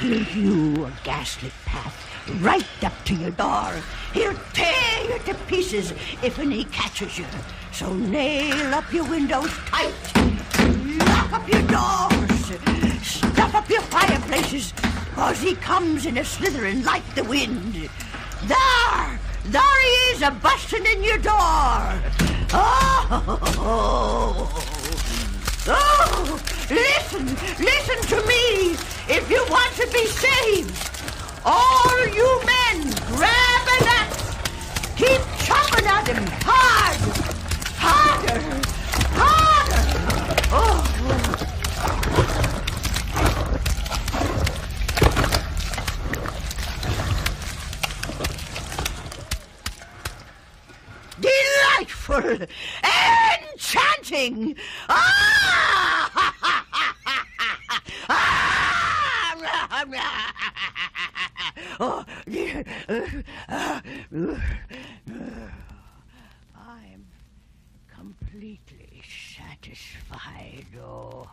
He'll 0.00 0.24
hew 0.24 0.86
a 0.86 0.92
ghastly 1.04 1.52
path 1.66 1.94
right 2.40 2.64
up 2.82 3.04
to 3.04 3.14
your 3.14 3.32
door. 3.32 3.70
He'll 4.14 4.32
tear 4.54 5.04
you 5.04 5.18
to 5.26 5.34
pieces 5.46 5.92
if 6.22 6.38
he 6.38 6.64
catches 6.64 7.18
you. 7.18 7.26
So 7.72 7.92
nail 7.92 8.74
up 8.74 8.90
your 8.94 9.04
windows 9.04 9.50
tight, 9.66 9.92
lock 11.06 11.34
up 11.34 11.46
your 11.46 11.60
doors, 11.68 12.56
stuff 13.02 13.54
up 13.54 13.68
your 13.68 13.82
fireplaces. 13.82 14.72
cause 15.14 15.42
he 15.42 15.54
comes 15.56 16.06
in 16.06 16.16
a 16.16 16.24
slithering 16.24 16.82
like 16.82 17.04
the 17.14 17.24
wind. 17.24 17.74
There! 18.46 19.20
There 19.44 19.82
he 19.82 19.88
is, 20.12 20.22
a 20.22 20.30
busting 20.30 20.86
in 20.86 21.04
your 21.04 21.18
door! 21.18 22.00
Oh! 22.54 24.76
Oh! 25.72 26.42
Listen, 26.68 27.26
listen 27.64 28.00
to 28.08 28.26
me! 28.26 28.72
If 29.08 29.30
you 29.30 29.44
want 29.48 29.72
to 29.76 29.86
be 29.92 30.04
saved, 30.06 30.90
all 31.44 32.06
you 32.08 32.42
men, 32.44 32.90
grab 33.06 33.68
an 33.78 33.86
axe! 33.86 34.34
Keep 34.96 35.20
chopping 35.46 35.86
at 35.86 36.08
him 36.08 36.26
hard! 36.42 36.98
Harder! 37.78 38.40
Harder! 39.14 39.82
Oh! 40.50 40.90
Delightful! 51.20 52.46
Enchanting! 54.10 54.56
Ah! 54.88 55.06
I'm 66.56 67.06
completely 67.88 69.02
satisfied. 69.36 70.66
Oh, 70.82 71.28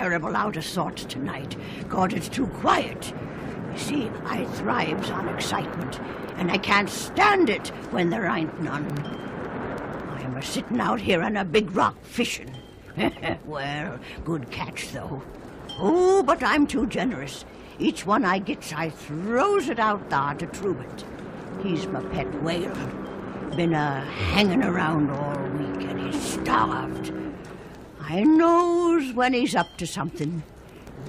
terrible 0.00 0.34
out 0.34 0.56
of 0.56 0.64
sorts 0.64 1.04
tonight. 1.04 1.54
God, 1.90 2.14
it's 2.14 2.30
too 2.30 2.46
quiet. 2.46 3.12
You 3.70 3.78
see, 3.78 4.10
I 4.24 4.46
thrives 4.46 5.10
on 5.10 5.28
excitement, 5.28 6.00
and 6.38 6.50
I 6.50 6.56
can't 6.56 6.88
stand 6.88 7.50
it 7.50 7.68
when 7.90 8.08
there 8.08 8.24
ain't 8.24 8.62
none. 8.62 8.86
I'm 10.08 10.34
a 10.38 10.42
sitting 10.42 10.80
out 10.80 11.02
here 11.02 11.22
on 11.22 11.36
a 11.36 11.44
big 11.44 11.76
rock 11.76 12.02
fishing. 12.02 12.50
well, 13.44 13.98
good 14.24 14.50
catch 14.50 14.90
though. 14.90 15.20
Oh, 15.78 16.22
but 16.22 16.42
I'm 16.42 16.66
too 16.66 16.86
generous. 16.86 17.44
Each 17.78 18.06
one 18.06 18.24
I 18.24 18.38
gets, 18.38 18.72
I 18.72 18.88
throws 18.88 19.68
it 19.68 19.78
out 19.78 20.08
there 20.08 20.34
to 20.38 20.46
Trubet. 20.46 21.04
He's 21.62 21.86
my 21.86 22.00
pet 22.04 22.42
whale. 22.42 22.74
Been 23.54 23.74
a 23.74 24.00
hanging 24.32 24.62
around 24.62 25.10
all 25.10 25.42
week, 25.58 25.86
and 25.90 26.00
he's 26.00 26.22
starved. 26.22 27.19
I 28.10 28.24
knows 28.24 29.12
when 29.14 29.34
he's 29.34 29.54
up 29.54 29.76
to 29.76 29.86
something, 29.86 30.42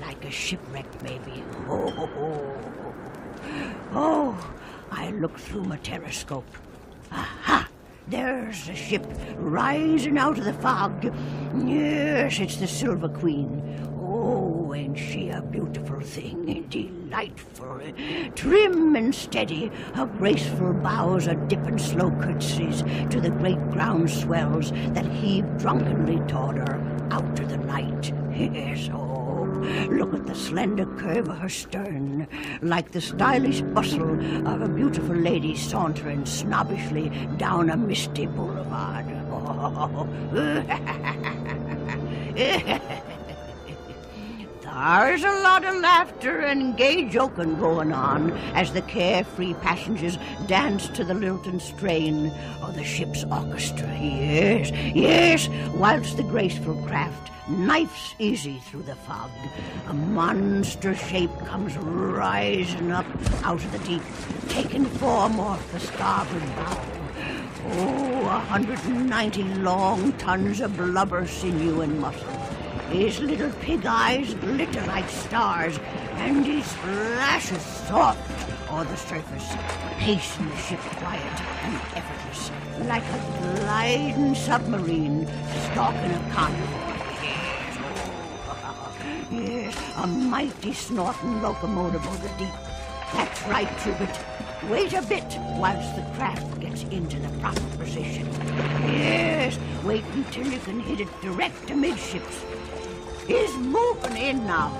like 0.01 0.23
a 0.23 0.29
shipwreck, 0.29 0.85
maybe. 1.01 1.43
Oh, 1.67 1.91
oh, 1.97 2.09
oh. 2.15 3.75
oh 3.91 4.53
I 4.91 5.09
look 5.09 5.35
through 5.39 5.63
my 5.63 5.77
telescope. 5.77 6.45
Aha! 7.11 7.67
There's 8.07 8.67
the 8.67 8.75
ship 8.75 9.03
rising 9.37 10.19
out 10.19 10.37
of 10.37 10.45
the 10.45 10.53
fog. 10.53 11.11
Yes, 11.65 12.39
it's 12.39 12.57
the 12.57 12.67
Silver 12.67 13.09
Queen. 13.09 13.63
Oh, 13.99 14.40
ain't 14.73 14.97
she 14.97 15.29
a 15.29 15.41
beautiful 15.41 15.99
thing? 15.99 16.65
Delightful. 16.69 17.81
Trim 18.35 18.95
and 18.95 19.13
steady, 19.13 19.71
her 19.95 20.05
graceful 20.05 20.73
bows 20.73 21.27
are 21.27 21.35
dipping 21.47 21.77
slow 21.77 22.11
curtsies 22.11 22.83
to 23.09 23.19
the 23.19 23.31
great 23.31 23.59
ground 23.71 24.09
swells 24.09 24.71
that 24.93 25.05
heave 25.05 25.45
drunkenly 25.57 26.19
toward 26.27 26.57
her 26.57 27.07
out 27.11 27.39
of 27.39 27.49
the 27.49 27.57
night. 27.57 28.13
Yes, 28.33 28.89
oh, 28.93 29.43
look 29.89 30.13
at 30.13 30.25
the 30.25 30.35
slender 30.35 30.85
curve 30.97 31.29
of 31.29 31.37
her 31.37 31.49
stern, 31.49 32.27
like 32.61 32.91
the 32.91 33.01
stylish 33.01 33.61
bustle 33.61 34.47
of 34.47 34.61
a 34.61 34.69
beautiful 34.69 35.15
lady 35.15 35.55
sauntering 35.55 36.25
snobbishly 36.25 37.09
down 37.37 37.69
a 37.69 37.77
misty 37.77 38.25
boulevard. 38.25 39.05
Oh. 39.29 40.07
There's 44.73 45.23
a 45.23 45.43
lot 45.43 45.65
of 45.65 45.75
laughter 45.81 46.39
and 46.39 46.77
gay 46.77 47.09
joking 47.09 47.59
going 47.59 47.91
on 47.91 48.31
as 48.55 48.71
the 48.71 48.81
carefree 48.81 49.53
passengers 49.55 50.17
dance 50.47 50.87
to 50.89 51.03
the 51.03 51.13
lilting 51.13 51.59
strain 51.59 52.31
of 52.61 52.75
the 52.75 52.83
ship's 52.83 53.25
orchestra. 53.25 53.93
Yes, 53.99 54.71
yes, 54.95 55.49
whilst 55.75 56.15
the 56.15 56.23
graceful 56.23 56.75
craft 56.83 57.31
knifes 57.49 58.15
easy 58.17 58.59
through 58.59 58.83
the 58.83 58.95
fog, 58.95 59.29
a 59.87 59.93
monster 59.93 60.95
shape 60.95 61.37
comes 61.45 61.75
rising 61.75 62.93
up 62.93 63.05
out 63.43 63.61
of 63.61 63.71
the 63.73 63.79
deep, 63.79 64.03
taking 64.47 64.85
form 64.85 65.37
off 65.39 65.69
the 65.73 65.81
starboard 65.81 66.41
bow. 66.55 66.85
Oh, 67.63 68.25
a 68.25 68.39
hundred 68.39 68.79
and 68.85 69.09
ninety 69.09 69.43
long 69.43 70.13
tons 70.13 70.61
of 70.61 70.77
blubber, 70.77 71.27
sinew, 71.27 71.81
and 71.81 71.99
muscle. 71.99 72.40
His 72.91 73.21
little 73.21 73.49
pig 73.61 73.85
eyes 73.85 74.33
glitter 74.33 74.85
like 74.85 75.07
stars, 75.07 75.79
and 76.15 76.45
he 76.45 76.61
splashes 76.61 77.61
soft 77.61 78.19
o'er 78.69 78.83
the 78.83 78.97
surface, 78.97 79.47
pacing 79.97 80.49
the 80.49 80.57
ship 80.57 80.79
quiet 80.99 81.41
and 81.63 81.75
effortless, 81.95 82.51
like 82.89 83.03
a 83.03 83.61
gliding 83.61 84.35
submarine 84.35 85.25
stalking 85.71 86.11
a 86.11 86.31
carnival. 86.33 86.79
Yes, 87.23 87.77
oh, 88.49 88.97
yes, 89.31 89.77
a 89.95 90.07
mighty 90.07 90.73
snorting 90.73 91.41
locomotive 91.41 92.05
over 92.05 92.27
the 92.27 92.33
deep. 92.37 92.53
That's 93.13 93.41
right, 93.47 93.69
Trubet. 93.79 94.69
Wait 94.69 94.91
a 94.91 95.01
bit 95.01 95.37
whilst 95.57 95.95
the 95.95 96.03
craft 96.17 96.59
gets 96.59 96.83
into 96.83 97.19
the 97.19 97.29
proper 97.39 97.77
position. 97.77 98.27
Yes, 98.85 99.57
wait 99.85 100.03
until 100.13 100.45
you 100.45 100.59
can 100.59 100.81
hit 100.81 100.99
it 100.99 101.21
direct 101.21 101.71
amidships. 101.71 102.43
He's 103.31 103.55
moving 103.55 104.17
in 104.17 104.45
now. 104.45 104.71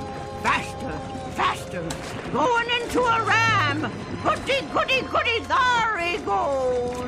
Faster, 0.43 0.91
faster. 1.37 1.87
Going 2.33 2.69
into 2.81 2.99
a 2.99 3.23
ram. 3.23 3.89
Goody, 4.23 4.59
goody, 4.73 5.01
goody, 5.03 5.39
there 5.47 5.97
he 5.97 6.17
goes. 6.17 7.07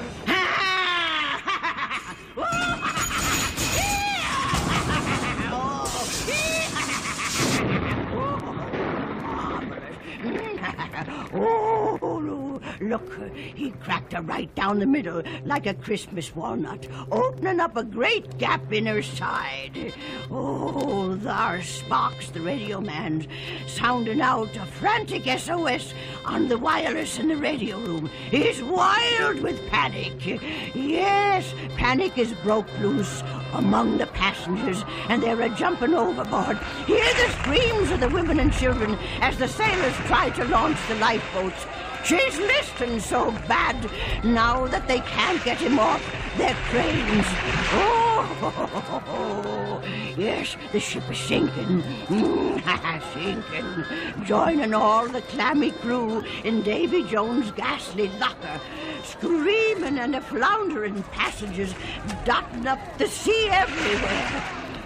Look, 12.89 13.12
he 13.34 13.72
cracked 13.72 14.13
her 14.13 14.22
right 14.22 14.54
down 14.56 14.80
the 14.80 14.86
middle 14.86 15.22
like 15.46 15.65
a 15.65 15.74
Christmas 15.74 16.36
walnut, 16.36 16.88
opening 17.12 17.60
up 17.60 17.78
a 17.78 17.84
great 17.84 18.38
gap 18.38 18.72
in 18.72 18.86
her 18.86 19.02
side. 19.02 19.93
Oh, 20.30 21.15
there 21.15 21.62
sparks 21.62 22.30
the 22.30 22.41
radio 22.41 22.82
man, 22.82 23.28
sounding 23.67 24.22
out 24.22 24.56
a 24.56 24.65
frantic 24.65 25.26
SOS 25.39 25.93
on 26.26 26.48
the 26.48 26.58
wireless 26.58 27.19
in 27.19 27.28
the 27.28 27.38
radio 27.38 27.80
room. 27.80 28.10
He's 28.30 28.62
wild 28.62 29.41
with 29.41 29.65
panic. 29.69 30.41
Yes, 30.76 31.54
panic 31.76 32.17
is 32.17 32.34
broke 32.43 32.67
loose 32.80 33.24
among 33.54 33.98
the 33.98 34.08
passengers, 34.08 34.84
and 35.10 35.22
they're 35.22 35.41
a 35.41 35.50
jumping 35.50 35.93
overboard. 35.93 36.58
Hear 36.86 37.13
the 37.13 37.32
screams 37.39 37.91
of 37.91 38.00
the 38.00 38.10
women 38.10 38.39
and 38.39 38.52
children 38.52 38.98
as 39.22 39.38
the 39.38 39.48
sailors 39.48 39.96
try 40.08 40.30
to 40.32 40.46
launch 40.46 40.78
the 40.88 40.96
lifeboats. 40.96 41.65
She's 42.03 42.37
listing 42.37 42.99
so 42.99 43.31
bad 43.47 43.77
now 44.25 44.67
that 44.67 44.87
they 44.87 44.99
can't 44.99 45.43
get 45.45 45.57
him 45.57 45.79
off 45.79 46.03
their 46.37 46.53
cranes. 46.69 47.25
Oh, 47.75 49.81
yes, 50.17 50.57
the 50.73 50.79
ship 50.79 51.09
is 51.09 51.17
sinking. 51.17 51.81
sinking. 53.13 53.85
Joining 54.25 54.73
all 54.73 55.07
the 55.07 55.21
clammy 55.21 55.71
crew 55.71 56.23
in 56.43 56.61
Davy 56.63 57.03
Jones' 57.03 57.51
ghastly 57.51 58.09
locker. 58.19 58.59
Screaming 59.03 59.99
and 59.99 60.15
a 60.15 60.21
floundering 60.21 61.03
passengers 61.03 61.73
dotting 62.25 62.67
up 62.67 62.79
the 62.97 63.07
sea 63.07 63.47
everywhere. 63.49 64.43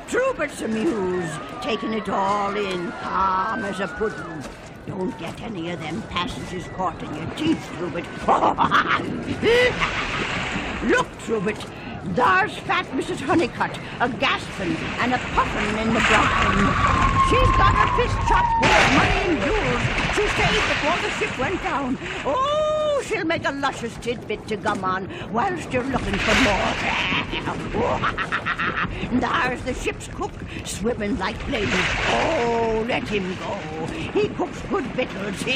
Trubet's 0.07 0.61
amused, 0.61 1.39
taking 1.61 1.93
it 1.93 2.09
all 2.09 2.55
in, 2.55 2.91
calm 2.91 3.65
as 3.65 3.79
a 3.79 3.87
pudding. 3.87 4.43
Don't 4.87 5.15
get 5.19 5.39
any 5.41 5.69
of 5.71 5.81
them 5.81 6.01
passengers 6.03 6.65
caught 6.75 7.03
in 7.03 7.13
your 7.13 7.25
teeth, 7.35 7.59
Trubet. 7.75 8.05
Look, 10.89 11.07
Trubet, 11.19 11.59
there's 12.15 12.57
fat 12.59 12.85
Mrs. 12.87 13.19
Honeycutt, 13.19 13.77
a 13.99 14.07
gasping 14.07 14.77
and 15.03 15.13
a 15.13 15.17
puffing 15.35 15.77
in 15.77 15.93
the 15.93 15.99
brine. 15.99 16.71
She's 17.27 17.51
got 17.59 17.75
her 17.75 17.89
fist 17.99 18.15
chopped 18.29 18.47
full 18.63 18.71
of 18.71 18.87
money 18.95 19.19
and 19.27 19.35
jewels 19.43 19.83
she 20.15 20.23
saved 20.33 20.65
before 20.71 20.95
the 21.03 21.11
ship 21.19 21.35
went 21.37 21.59
down. 21.63 21.97
Oh, 22.25 22.66
she'll 23.07 23.25
make 23.25 23.45
a 23.45 23.51
luscious 23.51 23.95
tidbit 23.97 24.47
to 24.47 24.57
gum 24.57 24.83
on 24.83 25.07
whilst 25.31 25.71
you're 25.71 25.83
looking 25.83 26.15
for 26.15 26.33
more. 26.43 26.73
There's 29.21 29.61
the 29.63 29.73
ship's 29.73 30.07
cook, 30.09 30.33
swimming 30.65 31.17
like 31.17 31.47
ladies. 31.49 31.73
Oh, 32.09 32.83
let 32.87 33.07
him 33.07 33.35
go. 33.37 33.55
He 34.11 34.27
cooks 34.29 34.61
good 34.63 34.85
victuals. 34.87 35.41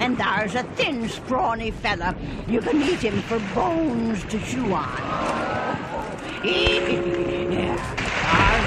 and 0.00 0.18
there's 0.18 0.54
a 0.54 0.64
thin, 0.74 1.08
scrawny 1.08 1.70
fella. 1.70 2.14
You 2.46 2.60
can 2.60 2.82
eat 2.82 3.00
him 3.00 3.22
for 3.22 3.38
bones 3.54 4.22
to 4.24 4.38
chew 4.40 4.74
on. 4.74 4.98
There's 6.42 6.82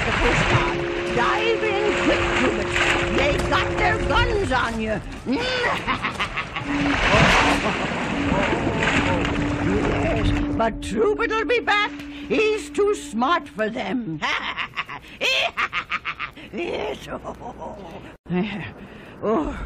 the 0.04 0.12
Coast 0.12 0.50
Guard. 0.50 0.78
Dive 1.14 1.64
in 1.64 1.92
quick. 2.04 2.24
They 3.16 3.36
got 3.48 3.68
their 3.76 3.98
guns 4.08 4.52
on 4.52 4.80
you. 4.80 5.00
yes, 9.66 10.30
but 10.56 10.80
Trubet'll 10.80 11.44
be 11.48 11.60
back. 11.60 11.92
He's 12.28 12.70
too 12.70 12.94
smart 12.94 13.48
for 13.48 13.68
them. 13.70 14.20
yes. 16.52 17.08
Oh, 19.22 19.58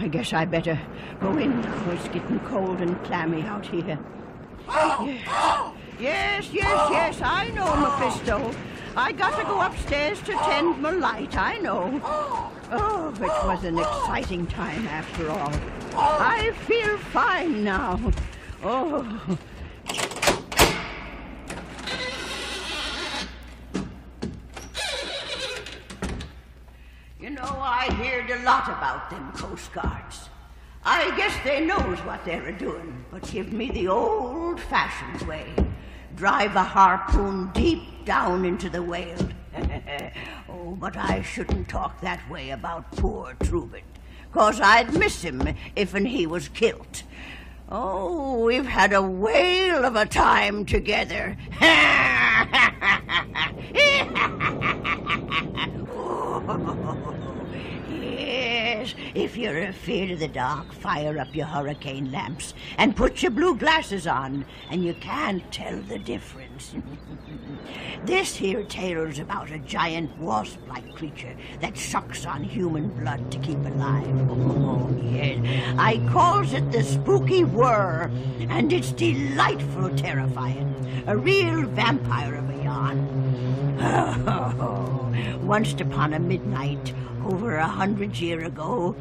I 0.00 0.08
guess 0.08 0.32
I 0.32 0.44
better 0.44 0.80
go 1.20 1.36
in, 1.36 1.52
it's 1.90 2.08
getting 2.08 2.38
cold 2.40 2.80
and 2.80 3.02
clammy 3.04 3.42
out 3.42 3.66
here. 3.66 3.98
Yes, 4.68 5.24
yes, 5.98 6.48
yes, 6.52 6.90
yes 6.90 7.20
I 7.22 7.48
know, 7.50 7.74
Mephisto. 7.76 8.54
I 8.96 9.12
got 9.12 9.38
to 9.38 9.44
go 9.44 9.60
upstairs 9.60 10.20
to 10.22 10.32
tend 10.32 10.80
my 10.80 10.90
light, 10.90 11.36
I 11.36 11.58
know. 11.58 12.00
Oh, 12.70 13.12
it 13.14 13.20
was 13.20 13.64
an 13.64 13.78
exciting 13.78 14.46
time 14.46 14.86
after 14.88 15.30
all. 15.30 15.52
I 16.00 16.52
feel 16.66 16.96
fine 16.98 17.64
now. 17.64 18.00
Oh. 18.62 19.38
You 27.20 27.30
know, 27.30 27.42
I 27.42 27.92
heard 27.92 28.30
a 28.30 28.42
lot 28.44 28.68
about 28.68 29.10
them 29.10 29.32
Coast 29.32 29.72
Guards. 29.72 30.28
I 30.84 31.14
guess 31.16 31.34
they 31.44 31.64
knows 31.64 31.98
what 32.00 32.24
they're 32.24 32.52
doing, 32.52 33.04
but 33.10 33.28
give 33.30 33.52
me 33.52 33.70
the 33.70 33.88
old-fashioned 33.88 35.28
way. 35.28 35.52
Drive 36.14 36.56
a 36.56 36.62
harpoon 36.62 37.50
deep 37.52 38.04
down 38.04 38.44
into 38.44 38.70
the 38.70 38.82
whale. 38.82 39.28
oh, 40.48 40.76
but 40.78 40.96
I 40.96 41.22
shouldn't 41.22 41.68
talk 41.68 42.00
that 42.00 42.28
way 42.30 42.50
about 42.50 42.90
poor 42.92 43.34
Trubet, 43.40 43.82
cause 44.32 44.60
I'd 44.60 44.94
miss 44.94 45.22
him 45.22 45.54
if 45.76 45.94
and 45.94 46.08
he 46.08 46.26
was 46.26 46.48
killed. 46.48 47.02
Oh, 47.70 48.44
we've 48.44 48.66
had 48.66 48.92
a 48.92 49.02
whale 49.02 49.84
of 49.84 49.94
a 49.94 50.06
time 50.06 50.64
together. 50.64 51.36
yes, 58.96 59.12
if 59.14 59.36
you're 59.36 59.64
afraid 59.64 60.10
of 60.10 60.20
the 60.20 60.28
dark, 60.28 60.72
fire 60.72 61.18
up 61.18 61.34
your 61.34 61.46
hurricane 61.46 62.10
lamps 62.12 62.54
and 62.76 62.96
put 62.96 63.22
your 63.22 63.30
blue 63.30 63.56
glasses 63.56 64.06
on, 64.06 64.44
and 64.70 64.84
you 64.84 64.94
can't 64.94 65.50
tell 65.52 65.80
the 65.82 65.98
difference. 65.98 66.74
this 68.04 68.36
here 68.36 68.62
tale's 68.64 69.18
about 69.18 69.50
a 69.50 69.58
giant 69.58 70.16
wasp-like 70.18 70.94
creature 70.94 71.34
that 71.60 71.76
sucks 71.76 72.26
on 72.26 72.42
human 72.42 72.88
blood 72.88 73.30
to 73.30 73.38
keep 73.38 73.58
alive. 73.58 74.06
Oh, 74.68 74.94
yes. 75.02 75.38
I 75.78 75.98
calls 76.10 76.52
it 76.52 76.70
the 76.72 76.82
spooky 76.82 77.42
whir, 77.42 78.10
and 78.48 78.72
it's 78.72 78.92
delightful 78.92 79.88
terrifying. 79.96 80.74
A 81.06 81.16
real 81.16 81.62
vampire 81.66 82.34
of 82.34 82.50
a 82.50 82.62
yarn. 82.62 83.08
Once 85.46 85.72
upon 85.80 86.12
a 86.12 86.18
midnight, 86.18 86.92
over 87.28 87.56
a 87.56 87.66
hundred 87.66 88.18
year 88.18 88.44
ago, 88.44 88.96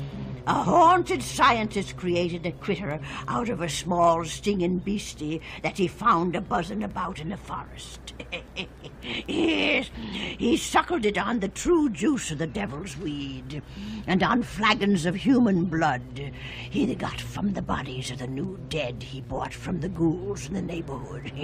a 0.47 0.53
haunted 0.53 1.21
scientist 1.21 1.97
created 1.97 2.45
a 2.45 2.51
critter 2.53 3.01
out 3.27 3.49
of 3.49 3.61
a 3.61 3.67
small 3.67 4.23
stinging 4.23 4.77
beastie 4.77 5.41
that 5.61 5.77
he 5.77 5.89
found 5.89 6.37
a 6.37 6.41
buzzing 6.41 6.83
about 6.83 7.19
in 7.19 7.27
the 7.29 7.37
forest. 7.37 8.13
yes, 9.27 9.89
he 10.37 10.55
suckled 10.55 11.05
it 11.05 11.17
on 11.17 11.41
the 11.41 11.49
true 11.49 11.89
juice 11.89 12.31
of 12.31 12.37
the 12.37 12.47
devil's 12.47 12.97
weed, 12.97 13.61
and 14.07 14.23
on 14.23 14.41
flagons 14.41 15.05
of 15.05 15.15
human 15.15 15.65
blood 15.65 16.31
he 16.69 16.95
got 16.95 17.19
from 17.19 17.51
the 17.51 17.61
bodies 17.61 18.09
of 18.09 18.19
the 18.19 18.27
new 18.27 18.57
dead 18.69 19.03
he 19.03 19.19
bought 19.19 19.53
from 19.53 19.81
the 19.81 19.89
ghouls 19.89 20.47
in 20.47 20.53
the 20.53 20.61
neighborhood. 20.61 21.29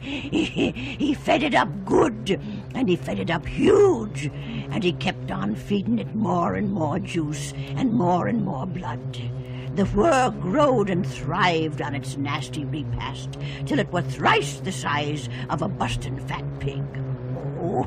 he 0.00 1.14
fed 1.14 1.42
it 1.42 1.54
up 1.54 1.68
good, 1.84 2.40
and 2.74 2.88
he 2.88 2.96
fed 2.96 3.18
it 3.18 3.30
up 3.30 3.46
huge, 3.46 4.30
and 4.70 4.82
he 4.82 4.92
kept 4.94 5.30
on 5.30 5.54
feeding 5.54 5.98
it 5.98 6.14
more 6.14 6.54
and 6.54 6.72
more 6.72 6.98
juice 6.98 7.52
and 7.76 7.89
more 7.90 8.28
and 8.28 8.44
more 8.44 8.66
blood. 8.66 9.20
The 9.76 9.86
whir 9.86 10.30
growed 10.40 10.90
and 10.90 11.06
thrived 11.06 11.80
on 11.80 11.94
its 11.94 12.16
nasty 12.16 12.64
repast 12.64 13.38
till 13.66 13.78
it 13.78 13.90
was 13.92 14.04
thrice 14.06 14.60
the 14.60 14.72
size 14.72 15.28
of 15.48 15.62
a 15.62 15.68
bustin' 15.68 16.18
fat 16.26 16.44
pig. 16.58 16.84
Oh, 17.62 17.84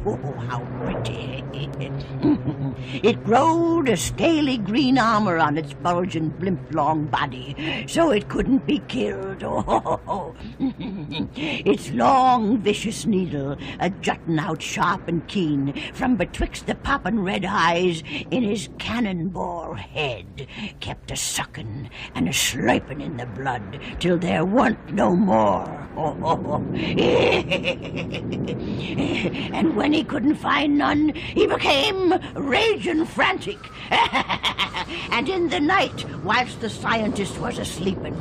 how 0.47 0.59
pretty. 0.79 1.43
it 3.03 3.23
growed 3.23 3.89
a 3.89 3.97
scaly 3.97 4.57
green 4.57 4.99
armor 4.99 5.39
on 5.39 5.57
its 5.57 5.73
bulging 5.73 6.29
blimp-long 6.29 7.07
body, 7.07 7.83
so 7.87 8.11
it 8.11 8.29
couldn't 8.29 8.67
be 8.67 8.79
killed. 8.87 9.43
Oh, 9.43 10.35
its 10.59 11.89
long, 11.91 12.59
vicious 12.59 13.07
needle, 13.07 13.57
a 13.79 13.89
jutting 13.89 14.37
out 14.37 14.61
sharp 14.61 15.07
and 15.07 15.27
keen 15.27 15.73
from 15.93 16.17
betwixt 16.17 16.67
the 16.67 16.75
poppin' 16.75 17.23
red 17.23 17.45
eyes 17.45 18.03
in 18.29 18.43
his 18.43 18.69
cannonball 18.77 19.73
head, 19.73 20.47
kept 20.81 21.09
a 21.09 21.15
sucking 21.15 21.89
and 22.13 22.27
a 22.27 22.31
slurping 22.31 23.01
in 23.01 23.17
the 23.17 23.25
blood 23.25 23.79
till 23.99 24.19
there 24.19 24.45
wa'n't 24.45 24.93
no 24.93 25.15
more. 25.15 25.79
and 29.53 29.75
when 29.75 29.93
he 29.93 30.03
couldn't 30.03 30.35
find 30.35 30.77
none, 30.77 31.13
he 31.13 31.47
became 31.47 32.13
raging 32.35 33.05
frantic. 33.05 33.57
and 35.11 35.29
in 35.29 35.49
the 35.49 35.59
night, 35.59 36.05
whilst 36.23 36.59
the 36.59 36.69
scientist 36.69 37.39
was 37.39 37.57
asleeping, 37.57 38.15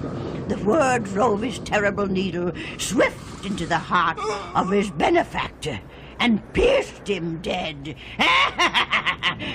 the 0.49 0.59
word 0.59 1.05
drove 1.05 1.43
his 1.43 1.59
terrible 1.61 2.07
needle 2.07 2.53
swift 2.79 3.45
into 3.45 3.67
the 3.67 3.79
heart 3.79 4.19
of 4.55 4.71
his 4.71 4.91
benefactor 4.91 5.81
and 6.21 6.53
pierced 6.53 7.09
him 7.09 7.38
dead. 7.43 7.97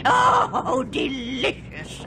oh, 0.06 0.86
delicious! 0.90 2.04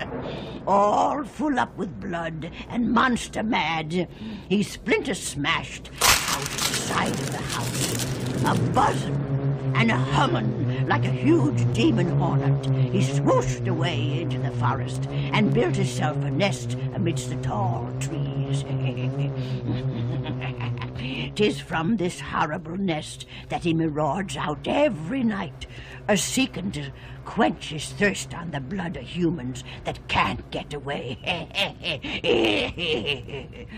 All 0.67 1.25
full 1.25 1.59
up 1.59 1.77
with 1.79 1.99
blood 1.99 2.51
and 2.69 2.93
monster 2.93 3.43
mad, 3.43 4.07
he 4.51 4.63
splinter 4.63 5.15
smashed 5.15 5.91
out 6.03 6.43
of 6.43 6.69
the 6.69 6.75
side 6.75 7.13
of 7.13 7.33
the 7.33 7.39
house, 7.39 8.05
a 8.45 8.73
buzzing 8.73 9.30
and 9.75 9.91
a 9.91 9.97
humming 9.97 10.87
like 10.87 11.05
a 11.05 11.11
huge 11.11 11.73
demon 11.73 12.19
hornet. 12.19 12.67
He 12.93 13.01
swooshed 13.01 13.69
away 13.69 14.21
into 14.21 14.39
the 14.39 14.51
forest 14.53 15.07
and 15.11 15.55
built 15.55 15.77
himself 15.77 16.17
a 16.25 16.31
nest 16.31 16.77
amidst 16.95 17.31
the 17.31 17.37
tall 17.37 17.89
trees. 18.01 18.65
Tis 21.35 21.61
from 21.61 21.97
this 21.97 22.21
horrible 22.21 22.77
nest 22.77 23.25
that 23.49 23.63
he 23.63 23.73
marauds 23.73 24.37
out 24.37 24.67
every 24.67 25.23
night, 25.23 25.67
a 26.11 26.17
seeking 26.17 26.73
to 26.73 26.91
quench 27.25 27.69
his 27.69 27.91
thirst 27.91 28.35
on 28.35 28.51
the 28.51 28.59
blood 28.59 28.97
of 28.97 29.05
humans 29.05 29.63
that 29.85 30.09
can't 30.09 30.51
get 30.51 30.75
away. 30.75 31.17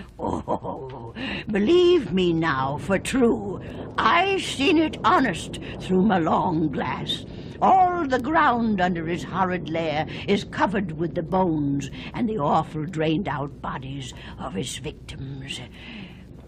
oh, 0.19 1.13
believe 1.51 2.11
me 2.11 2.33
now, 2.33 2.79
for 2.79 2.99
true, 2.99 3.61
I 3.99 4.39
seen 4.39 4.79
it 4.79 4.97
honest 5.05 5.61
through 5.81 6.01
my 6.01 6.19
long 6.19 6.73
glass. 6.73 7.27
All 7.61 8.07
the 8.07 8.19
ground 8.19 8.81
under 8.81 9.05
his 9.05 9.25
horrid 9.25 9.69
lair 9.69 10.07
is 10.27 10.45
covered 10.45 10.93
with 10.93 11.15
the 11.15 11.23
bones 11.23 11.91
and 12.15 12.27
the 12.27 12.39
awful 12.39 12.87
drained 12.87 13.29
out 13.29 13.61
bodies 13.61 14.15
of 14.39 14.55
his 14.55 14.79
victims. 14.79 15.61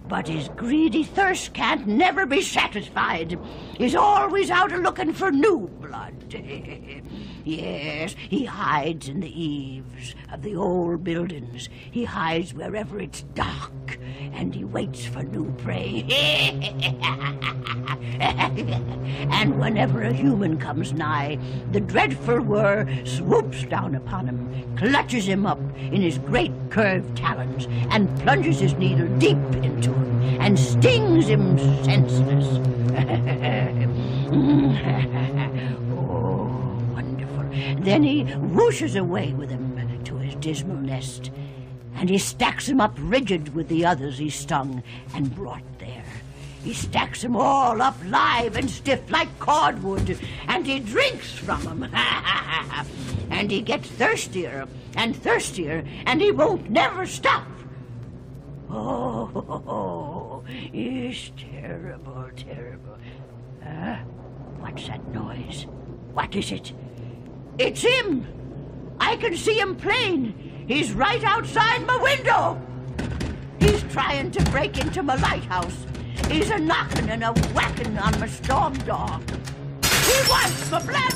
But 0.07 0.29
his 0.29 0.49
greedy 0.49 1.03
thirst 1.03 1.55
can't 1.55 1.87
never 1.87 2.27
be 2.27 2.43
satisfied. 2.43 3.39
He's 3.79 3.95
always 3.95 4.51
out 4.51 4.73
a 4.73 4.77
looking 4.77 5.15
for 5.15 5.33
new 5.33 5.69
blood. 5.81 6.35
yes, 7.45 8.15
he 8.29 8.45
hides 8.45 9.09
in 9.09 9.21
the 9.21 9.43
eaves 9.43 10.15
of 10.31 10.43
the 10.43 10.57
old 10.57 11.05
buildings. 11.05 11.71
He 11.91 12.05
hides 12.05 12.53
wherever 12.53 13.01
it's 13.01 13.23
dark, 13.35 13.99
and 14.35 14.55
he 14.55 14.65
waits 14.65 15.07
for 15.07 15.23
new 15.23 15.51
prey. 15.53 16.05
and 18.21 19.59
whenever 19.59 20.03
a 20.03 20.13
human 20.13 20.59
comes 20.59 20.93
nigh, 20.93 21.39
the 21.73 21.81
dreadful 21.81 22.41
whir 22.41 22.87
swoops 23.07 23.65
down 23.65 23.95
upon 23.95 24.27
him, 24.27 24.77
clutches 24.77 25.27
him 25.27 25.47
up 25.47 25.61
in 25.77 26.03
his 26.03 26.19
great 26.19 26.53
curved 26.69 27.17
talons, 27.17 27.67
and 27.91 28.15
plunges 28.21 28.61
his 28.61 28.75
needle 28.75 29.09
deep 29.19 29.39
into 29.63 29.94
and 30.41 30.59
stings 30.59 31.29
him 31.29 31.59
senseless. 31.85 32.47
oh, 35.93 36.47
wonderful. 36.93 37.45
Then 37.83 38.03
he 38.03 38.25
whooshes 38.25 38.99
away 38.99 39.33
with 39.33 39.51
him 39.51 40.03
to 40.05 40.17
his 40.17 40.35
dismal 40.37 40.77
nest, 40.77 41.31
and 41.95 42.09
he 42.09 42.19
stacks 42.19 42.69
him 42.69 42.81
up 42.81 42.95
rigid 42.99 43.55
with 43.55 43.69
the 43.69 43.87
others 43.87 44.19
he 44.19 44.31
stung 44.31 44.83
and 45.15 45.35
brought 45.35 45.63
there. 45.79 46.05
He 46.63 46.73
stacks 46.73 47.23
them 47.23 47.37
all 47.37 47.83
up 47.83 47.97
live 48.07 48.57
and 48.57 48.71
stiff 48.71 49.11
like 49.11 49.39
cordwood, 49.39 50.19
and 50.49 50.67
he 50.67 50.81
drinks 50.81 51.33
from 51.33 51.63
them. 51.65 51.91
and 53.31 53.51
he 53.51 53.61
gets 53.61 53.89
thirstier 53.91 54.67
and 54.97 55.15
thirstier, 55.15 55.85
and 56.07 56.23
he 56.23 56.31
won't 56.31 56.71
never 56.71 57.07
stop. 57.07 57.47
Oh, 58.77 60.43
he's 60.73 61.31
terrible, 61.37 62.29
terrible. 62.37 62.99
Huh? 63.63 63.99
What's 64.59 64.89
that 64.89 65.07
noise? 65.13 65.67
What 66.13 66.35
is 66.35 66.51
it? 66.51 66.73
It's 67.59 67.83
him! 67.83 68.27
I 68.99 69.17
can 69.17 69.37
see 69.37 69.59
him 69.59 69.77
plain. 69.77 70.65
He's 70.67 70.93
right 70.93 71.23
outside 71.23 71.87
my 71.87 71.97
window. 71.99 72.61
He's 73.61 73.83
trying 73.85 74.31
to 74.33 74.43
break 74.51 74.79
into 74.79 75.03
my 75.03 75.17
lighthouse. 75.17 75.87
He's 76.29 76.51
a 76.51 76.59
knocking 76.59 77.11
and 77.11 77.23
a 77.23 77.33
whacking 77.53 77.97
on 77.99 78.19
my 78.19 78.27
storm 78.27 78.75
door. 78.79 79.21
He 80.15 80.21
wants 80.31 80.71
my 80.71 80.81
blood, 80.81 81.15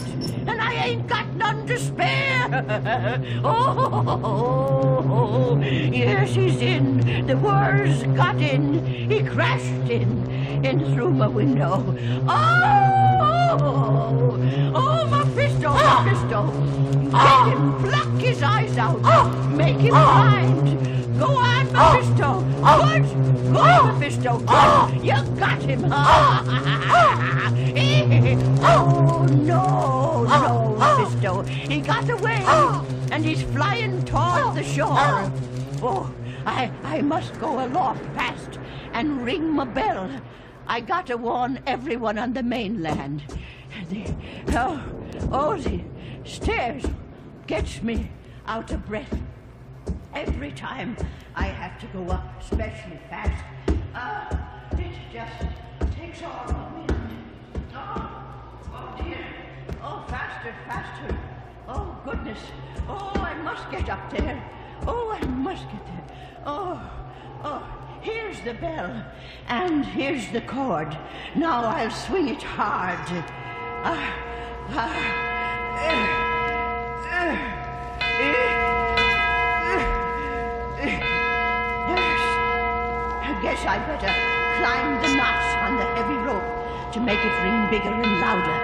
and 0.48 0.60
I 0.60 0.72
ain't 0.74 1.06
got 1.06 1.32
none 1.34 1.64
to 1.68 1.78
spare. 1.78 2.48
oh, 3.44 5.56
yes, 5.62 6.34
he's 6.34 6.60
in. 6.60 7.26
The 7.26 7.36
whir's 7.36 8.02
got 8.16 8.34
in. 8.36 8.84
He 9.08 9.22
crashed 9.22 9.88
in, 9.88 10.28
in 10.64 10.94
through 10.94 11.12
my 11.12 11.28
window. 11.28 11.96
Oh, 12.26 13.56
oh, 14.74 15.06
Mephisto, 15.06 15.74
Mephisto. 15.74 16.50
Get 17.12 17.46
him, 17.52 17.78
pluck 17.82 18.20
his 18.20 18.42
eyes 18.42 18.76
out, 18.78 18.98
oh. 19.04 19.30
make 19.50 19.76
him 19.76 19.94
oh. 19.94 20.02
blind. 20.02 20.97
Go 21.18 21.36
on, 21.36 21.68
ah. 21.74 21.94
Mephisto. 21.94 22.44
Ah. 22.62 22.78
Good. 22.92 23.02
Good, 23.02 23.56
ah. 23.56 23.92
Mephisto. 23.92 24.38
Good. 24.38 25.04
You 25.04 25.16
got 25.36 25.62
him. 25.62 25.84
oh, 28.62 29.26
no, 29.30 30.24
no, 30.24 30.76
Mephisto. 30.78 31.42
He 31.42 31.80
got 31.80 32.08
away, 32.08 32.42
and 33.10 33.24
he's 33.24 33.42
flying 33.42 34.04
toward 34.04 34.54
the 34.54 34.62
shore. 34.62 35.32
Oh, 35.82 36.08
I, 36.46 36.70
I 36.84 37.02
must 37.02 37.38
go 37.40 37.64
aloft 37.66 38.04
fast 38.14 38.58
and 38.92 39.24
ring 39.24 39.50
my 39.50 39.64
bell. 39.64 40.08
I 40.68 40.80
gotta 40.80 41.16
warn 41.16 41.60
everyone 41.66 42.18
on 42.18 42.32
the 42.34 42.42
mainland. 42.42 43.22
The, 43.90 44.14
oh, 44.50 44.82
oh, 45.32 45.56
the 45.56 45.82
stairs 46.24 46.84
gets 47.46 47.82
me 47.82 48.10
out 48.46 48.70
of 48.70 48.86
breath. 48.86 49.18
Every 50.26 50.50
time 50.50 50.96
I 51.36 51.44
have 51.44 51.78
to 51.78 51.86
go 51.96 52.10
up, 52.10 52.42
especially 52.42 52.98
fast, 53.08 53.40
uh, 53.94 54.36
it 54.72 54.92
just 55.12 55.44
takes 55.96 56.24
all 56.24 56.44
the 56.44 56.54
wind. 56.74 57.12
Oh, 57.72 58.24
oh 58.74 59.00
dear. 59.00 59.24
Oh, 59.80 60.04
faster, 60.08 60.52
faster. 60.66 61.16
Oh, 61.68 61.96
goodness. 62.04 62.40
Oh, 62.88 63.12
I 63.14 63.34
must 63.44 63.70
get 63.70 63.88
up 63.88 64.10
there. 64.10 64.42
Oh, 64.88 65.08
I 65.12 65.24
must 65.24 65.62
get 65.70 65.86
there. 65.86 66.04
Oh, 66.44 66.82
oh, 67.44 67.62
here's 68.00 68.40
the 68.40 68.54
bell, 68.54 69.04
and 69.46 69.84
here's 69.84 70.26
the 70.32 70.40
cord. 70.40 70.98
Now 71.36 71.62
I'll 71.62 71.92
swing 71.92 72.28
it 72.30 72.42
hard. 72.42 72.98
Ah, 73.84 74.12
ah, 74.70 74.96
uh, 75.86 76.16
uh, 77.14 78.64
uh. 78.64 78.67
I 83.68 83.76
better 83.84 84.08
climb 84.56 84.96
the 85.04 85.12
knots 85.12 85.52
on 85.60 85.76
the 85.76 85.84
heavy 85.92 86.16
rope 86.24 86.40
to 86.96 87.04
make 87.04 87.20
it 87.20 87.34
ring 87.44 87.68
bigger 87.68 87.92
and 87.92 88.16
louder. 88.16 88.58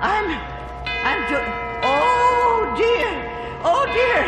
I'm, 0.00 0.32
I'm 1.04 1.20
do- 1.28 1.44
Oh 1.84 2.72
dear, 2.72 3.12
oh 3.60 3.84
dear, 3.92 4.24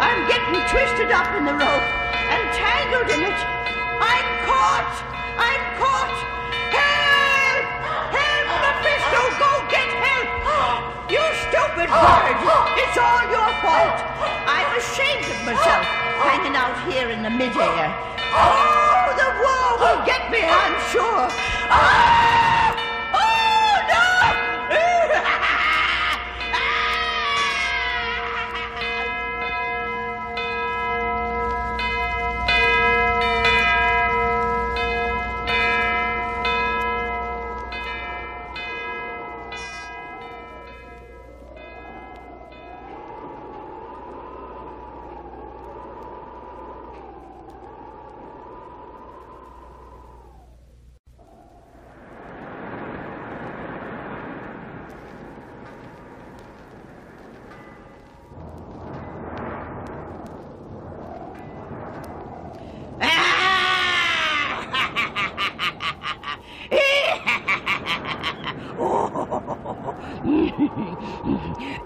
I'm 0.00 0.24
getting 0.32 0.56
twisted 0.72 1.12
up 1.12 1.28
in 1.36 1.44
the 1.44 1.52
rope 1.52 1.86
and 2.32 2.40
tangled 2.56 3.12
in 3.12 3.20
it. 3.20 3.40
I'm 4.00 4.28
caught, 4.48 4.92
I'm 5.36 5.62
caught. 5.76 6.16
Help! 6.72 7.64
Help, 8.16 8.48
Mephisto, 8.64 9.20
go 9.44 9.50
get 9.68 9.92
help! 9.92 10.88
You 11.12 11.20
stupid 11.44 11.92
bird! 11.92 12.36
It's 12.80 12.96
all 12.96 13.22
your 13.28 13.50
fault. 13.60 14.00
I'm 14.70 14.78
ashamed 14.78 15.26
of 15.26 15.44
myself 15.44 15.84
hanging 16.22 16.54
out 16.54 16.78
here 16.86 17.10
in 17.10 17.24
the 17.24 17.30
midair. 17.30 17.90
Oh, 18.30 19.10
the 19.18 19.26
war 19.42 19.82
will 19.82 20.06
get 20.06 20.30
me, 20.30 20.46
I'm 20.46 20.78
sure. 20.94 21.26
Oh, 21.26 22.49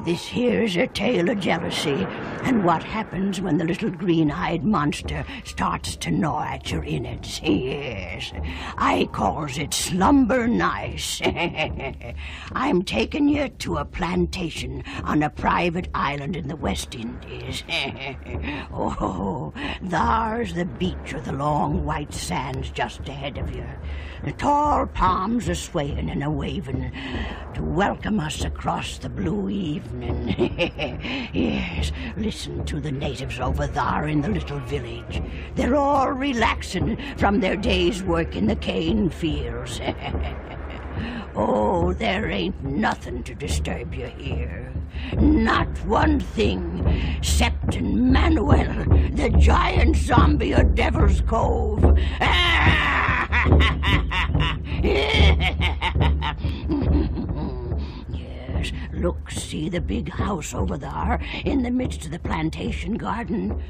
This 0.05 0.27
here's 0.27 0.77
a 0.77 0.87
tale 0.87 1.31
of 1.31 1.41
jealousy 1.41 2.07
and 2.45 2.63
what 2.63 2.83
happens 2.83 3.41
when 3.41 3.57
the 3.57 3.65
little 3.65 3.91
green-eyed 3.91 4.65
monster 4.65 5.25
starts 5.45 5.97
to 5.97 6.11
gnaw 6.11 6.43
at 6.43 6.71
your 6.71 6.85
innards. 6.85 7.41
Yes, 7.43 8.33
I 8.77 9.09
calls 9.13 9.57
it 9.57 9.73
slumber 9.73 10.47
nice. 10.47 11.23
I'm 12.53 12.83
taking 12.83 13.29
you 13.29 13.49
to 13.49 13.79
a 13.79 13.85
plantation 13.87 14.85
on 15.05 15.23
a 15.23 15.31
private 15.31 15.89
island 15.95 16.37
in 16.37 16.49
the 16.49 16.57
West 16.57 16.95
Indies. 16.95 17.65
oh, 18.73 19.55
there's 19.81 20.53
the 20.53 20.67
beach 20.67 21.15
with 21.15 21.25
the 21.25 21.33
long 21.33 21.87
white 21.87 22.13
sands 22.13 22.71
just 22.71 23.09
ahead 23.09 23.39
of 23.39 23.57
you. 23.57 23.65
The 24.23 24.33
tall 24.33 24.87
palms 24.87 25.49
are 25.49 25.55
swaying 25.55 26.11
and 26.11 26.23
a 26.23 26.31
waving 26.31 26.93
to 27.55 27.63
welcome 27.63 28.21
us 28.21 28.43
across 28.45 28.97
the 28.99 29.11
blue 29.11 29.51
evening. 29.51 30.29
yes, 31.35 31.93
listen 32.17 32.34
to 32.35 32.81
the 32.81 32.91
natives 32.91 33.39
over 33.39 33.69
there 33.69 34.09
in 34.09 34.21
the 34.21 34.29
little 34.29 34.59
village. 34.61 35.23
They're 35.55 35.77
all 35.77 36.11
relaxing 36.11 36.99
from 37.17 37.39
their 37.39 37.55
day's 37.55 38.03
work 38.03 38.35
in 38.35 38.47
the 38.47 38.57
cane 38.57 39.09
fields. 39.09 39.81
oh, 41.37 41.93
there 41.93 42.29
ain't 42.29 42.61
nothing 42.65 43.23
to 43.23 43.37
disturb 43.37 43.95
you 43.95 44.07
here. 44.07 44.73
Not 45.17 45.69
one 45.87 46.19
thing, 46.19 46.85
excepting 47.19 48.13
Manuel, 48.13 48.85
the 49.13 49.31
giant 49.39 49.97
zombie 49.97 50.55
of 50.55 50.75
Devil's 50.75 51.21
Cove. 51.21 51.85
look, 58.93 59.31
see 59.31 59.69
the 59.69 59.81
big 59.81 60.09
house 60.09 60.55
over 60.55 60.77
there 60.77 61.21
in 61.45 61.63
the 61.63 61.71
midst 61.71 62.05
of 62.05 62.11
the 62.11 62.19
plantation 62.19 62.95
garden. 62.95 63.63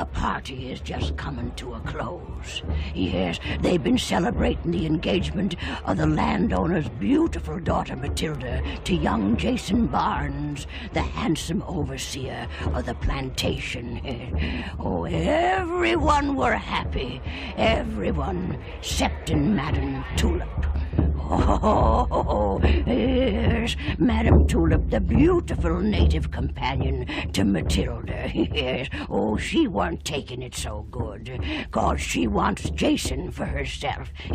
A 0.00 0.04
party 0.04 0.70
is 0.70 0.80
just 0.80 1.16
coming 1.16 1.50
to 1.56 1.74
a 1.74 1.80
close. 1.80 2.62
Yes, 2.94 3.40
they've 3.60 3.82
been 3.82 3.98
celebrating 3.98 4.70
the 4.70 4.86
engagement 4.86 5.56
of 5.86 5.96
the 5.96 6.06
landowner's 6.06 6.88
beautiful 6.88 7.58
daughter 7.58 7.96
Matilda 7.96 8.62
to 8.84 8.94
young 8.94 9.36
Jason 9.36 9.88
Barnes, 9.88 10.68
the 10.92 11.02
handsome 11.02 11.62
overseer 11.62 12.46
of 12.74 12.86
the 12.86 12.94
plantation. 12.94 14.00
Oh, 14.80 15.04
everyone 15.04 16.36
were 16.36 16.54
happy. 16.54 17.20
Everyone, 17.56 18.58
excepting 18.78 19.56
Madame 19.56 20.04
Tulip. 20.16 20.66
Oh, 21.30 22.60
yes, 22.86 23.76
Madame 23.98 24.46
Tulip, 24.46 24.88
the 24.90 25.00
beautiful 25.00 25.80
native 25.80 26.30
companion 26.30 27.06
to 27.32 27.44
Matilda. 27.44 28.30
Yes, 28.34 28.88
oh, 29.08 29.36
she 29.36 29.66
weren't 29.68 30.04
taking 30.04 30.42
it 30.42 30.54
so 30.54 30.86
good, 30.90 31.40
cause 31.70 32.00
she 32.00 32.26
wants 32.26 32.70
Jason 32.70 33.30
for 33.30 33.44
herself. 33.44 34.08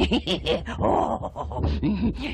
oh, 0.79 1.63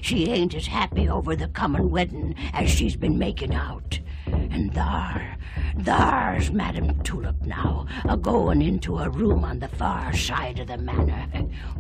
she 0.01 0.29
ain't 0.29 0.53
as 0.53 0.67
happy 0.67 1.07
over 1.07 1.35
the 1.35 1.47
coming 1.47 1.89
wedding 1.89 2.35
as 2.53 2.69
she's 2.69 2.95
been 2.95 3.17
making 3.17 3.55
out. 3.55 3.99
And 4.27 4.73
thar, 4.73 5.37
thar's 5.79 6.51
Madame 6.51 7.01
Tulip 7.03 7.41
now, 7.45 7.87
a 8.07 8.15
going 8.17 8.61
into 8.61 8.97
a 8.99 9.09
room 9.09 9.43
on 9.43 9.59
the 9.59 9.67
far 9.67 10.13
side 10.13 10.59
of 10.59 10.67
the 10.67 10.77
manor. 10.77 11.27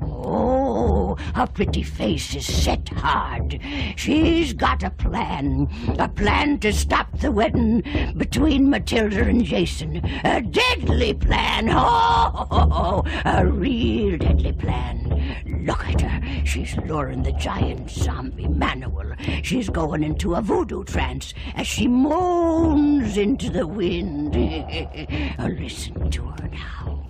Oh, 0.01 1.15
her 1.35 1.47
pretty 1.47 1.83
face 1.83 2.33
is 2.39 2.63
set 2.63 2.87
hard. 2.89 3.59
She's 3.97 4.53
got 4.53 4.81
a 4.81 4.89
plan, 4.91 5.67
a 5.99 6.07
plan 6.07 6.57
to 6.59 6.71
stop 6.71 7.19
the 7.19 7.31
wedding 7.31 7.83
between 8.15 8.69
Matilda 8.69 9.23
and 9.23 9.43
Jason. 9.43 9.97
A 10.23 10.41
deadly 10.41 11.13
plan. 11.13 11.69
Oh, 11.69 13.03
a 13.25 13.45
real 13.45 14.17
deadly 14.17 14.53
plan. 14.53 15.65
Look 15.65 15.85
at 15.85 15.99
her. 16.01 16.45
She's 16.45 16.77
luring 16.77 17.23
the 17.23 17.33
giant 17.33 17.89
zombie 17.89 18.47
Manuel. 18.47 19.15
She's 19.43 19.69
going 19.69 20.03
into 20.03 20.35
a 20.35 20.41
voodoo 20.41 20.85
trance 20.85 21.33
as 21.55 21.67
she 21.67 21.89
moans 21.89 23.17
into 23.17 23.49
the 23.49 23.67
wind. 23.67 24.33
Listen 25.39 26.09
to 26.09 26.23
her 26.23 26.47
now. 26.47 27.08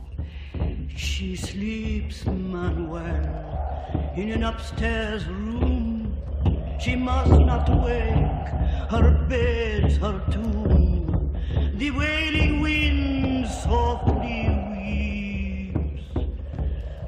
She 0.95 1.35
sleeps, 1.35 2.25
Manuel, 2.25 4.13
in 4.15 4.31
an 4.31 4.43
upstairs 4.43 5.25
room. 5.27 6.17
She 6.79 6.95
must 6.95 7.31
not 7.31 7.67
wake, 7.83 8.47
her 8.89 9.25
bed's 9.27 9.97
her 9.97 10.21
tomb. 10.31 11.37
The 11.75 11.91
wailing 11.91 12.61
wind 12.61 13.47
softly 13.47 14.47
weeps. 15.73 16.03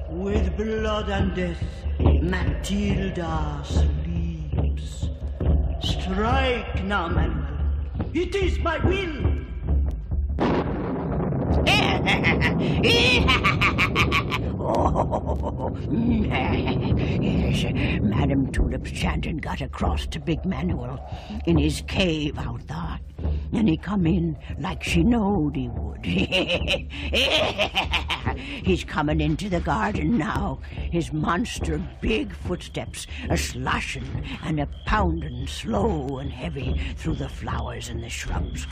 With 0.10 0.58
blood 0.58 1.10
and 1.10 1.36
death, 1.36 1.64
Matilda 2.00 3.64
sleeps. 3.64 5.10
Strike 5.82 6.84
now, 6.84 7.08
Manuel. 7.08 7.48
It 8.14 8.36
is 8.36 8.60
my 8.60 8.78
will. 8.80 9.31
Oh, 14.60 15.78
yes, 15.92 17.64
Madame 18.02 18.52
Tulip's 18.52 18.92
chanting 18.92 19.38
got 19.38 19.62
across 19.62 20.06
to 20.08 20.20
Big 20.20 20.44
Manuel 20.46 21.00
in 21.46 21.58
his 21.58 21.82
cave 21.88 22.38
out 22.38 22.68
there. 22.68 23.00
And 23.54 23.68
he 23.68 23.78
come 23.78 24.08
in 24.08 24.38
like 24.60 24.84
she 24.84 25.04
knowed 25.04 25.56
he 25.56 25.68
would. 25.68 26.06
He's 28.64 28.84
coming 28.84 29.20
into 29.20 29.50
the 29.50 29.60
garden 29.60 30.18
now, 30.18 30.60
his 30.72 31.12
monster 31.12 31.82
big 32.00 32.34
footsteps 32.34 33.08
a 33.30 33.38
sloshing 33.38 34.26
and 34.44 34.60
a 34.60 34.68
pounding 34.86 35.48
slow 35.48 36.20
and 36.20 36.32
heavy 36.32 36.80
through 36.98 37.16
the 37.16 37.30
flowers 37.30 37.90
and 37.90 38.04
the 38.04 38.10
shrubs. 38.10 38.68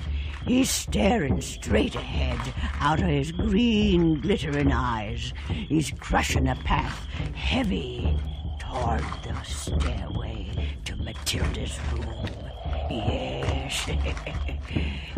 He's 0.45 0.69
staring 0.69 1.41
straight 1.41 1.95
ahead 1.95 2.53
out 2.80 3.01
of 3.01 3.07
his 3.07 3.32
green 3.32 4.21
glittering 4.21 4.71
eyes. 4.71 5.34
He's 5.47 5.91
crushing 5.91 6.47
a 6.47 6.55
path 6.55 7.07
heavy 7.34 8.17
toward 8.59 9.03
the 9.23 9.41
stairway 9.43 10.47
to 10.86 10.95
Matilda's 10.95 11.77
room. 11.93 12.49
Yes, 12.90 13.88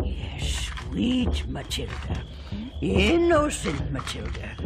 yes, 0.04 0.70
sweet 0.90 1.48
Matilda, 1.48 2.22
innocent 2.82 3.90
Matilda. 3.90 4.56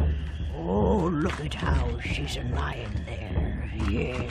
Oh, 0.57 1.09
look 1.13 1.39
at 1.39 1.53
how 1.53 1.99
she's 2.01 2.37
lying 2.51 3.05
there. 3.05 3.71
Yes, 3.89 4.29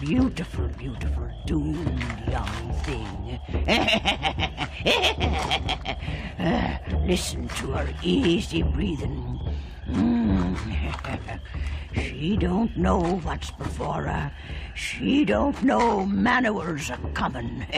beautiful, 0.00 0.68
beautiful, 0.78 1.28
doomed 1.46 2.04
young 2.30 2.72
thing. 2.84 3.40
Uh, 6.38 6.78
listen 7.06 7.48
to 7.48 7.72
her 7.72 7.92
easy 8.04 8.62
breathing. 8.62 9.40
Mm. 9.92 11.40
she 11.94 12.36
don't 12.36 12.76
know 12.76 13.20
what's 13.22 13.50
before 13.52 14.04
her. 14.04 14.32
She 14.74 15.24
don't 15.24 15.62
know 15.62 16.06
Manuel's 16.06 16.90
are 16.90 16.98
comin'. 17.14 17.66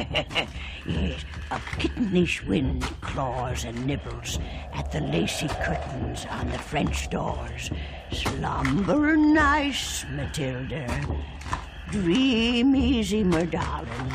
yes, 0.86 1.24
a 1.50 1.58
kittenish 1.78 2.46
wind 2.46 2.82
claws 3.00 3.64
and 3.64 3.86
nibbles 3.86 4.38
at 4.72 4.90
the 4.92 5.00
lacy 5.00 5.48
curtains 5.48 6.26
on 6.30 6.50
the 6.50 6.58
French 6.58 7.10
doors. 7.10 7.70
Slumber 8.12 9.16
nice, 9.16 10.04
Matilda. 10.12 10.86
Dream 11.90 12.76
easy, 12.76 13.24
my 13.24 13.44
darling, 13.44 14.12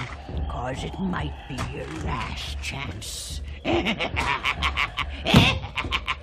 cause 0.49 0.83
it 0.83 0.97
might 0.99 1.33
be 1.47 1.55
your 1.75 1.87
last 2.03 2.61
chance. 2.61 3.41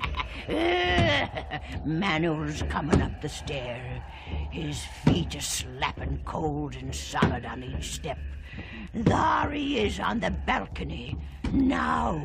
Manuel's 1.85 2.63
coming 2.69 3.03
up 3.03 3.21
the 3.21 3.29
stair, 3.29 4.03
his 4.51 4.85
feet 5.05 5.35
a 5.35 5.41
slapping 5.41 6.21
cold 6.25 6.77
and 6.77 6.95
solid 6.95 7.45
on 7.45 7.65
each 7.65 7.95
step. 7.95 8.19
There 8.95 9.51
he 9.51 9.81
is 9.81 9.99
on 9.99 10.21
the 10.21 10.31
balcony. 10.31 11.17
Now 11.53 12.23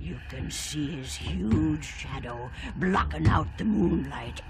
you 0.00 0.16
can 0.28 0.48
see 0.50 0.96
his 0.96 1.14
huge 1.16 1.84
shadow 1.84 2.50
blocking 2.76 3.26
out 3.26 3.48
the 3.58 3.64
moonlight. 3.64 4.40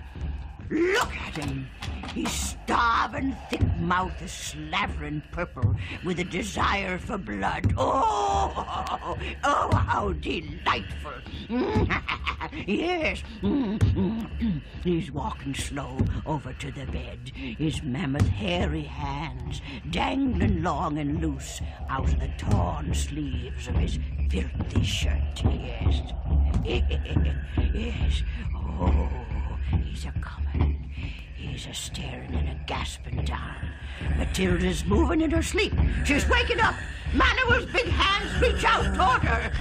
Look 0.71 1.15
at 1.17 1.37
him. 1.37 1.69
His 2.15 2.31
starving, 2.31 3.37
thick 3.51 3.77
mouth 3.79 4.21
is 4.23 4.33
slavering 4.33 5.23
purple 5.31 5.77
with 6.05 6.19
a 6.19 6.25
desire 6.25 6.99
for 6.99 7.17
blood. 7.17 7.75
Oh, 7.77 8.53
oh, 8.57 9.19
oh 9.45 9.77
how 9.77 10.13
delightful. 10.15 11.13
yes. 12.67 13.23
He's 14.83 15.13
walking 15.13 15.55
slow 15.55 15.99
over 16.27 16.53
to 16.55 16.73
the 16.73 16.87
bed, 16.87 17.31
his 17.35 17.83
mammoth 17.83 18.29
hairy 18.29 18.83
hands 18.83 19.61
dangling 19.91 20.63
long 20.63 20.99
and 20.99 21.21
loose 21.21 21.61
out 21.89 22.13
of 22.13 22.21
the 22.21 22.31
torn 22.39 22.93
sleeves 22.95 23.69
of 23.69 23.77
his 23.77 23.99
filthy 24.31 24.83
shirt. 24.83 25.43
Yes. 25.45 26.13
yes. 27.75 28.23
Oh. 28.55 29.09
He's 29.85 30.07
a. 30.07 30.38
Staring 31.73 32.35
and 32.35 32.49
a 32.49 32.59
gasping 32.67 33.25
down. 33.25 33.55
Matilda's 34.17 34.85
moving 34.87 35.21
in 35.21 35.31
her 35.31 35.43
sleep. 35.43 35.75
She's 36.05 36.27
waking 36.29 36.61
up. 36.61 36.75
Manuel's 37.13 37.67
big 37.67 37.87
hands 37.87 38.41
reach 38.41 38.65
out 38.65 38.85
toward 38.95 39.23
her. 39.23 39.53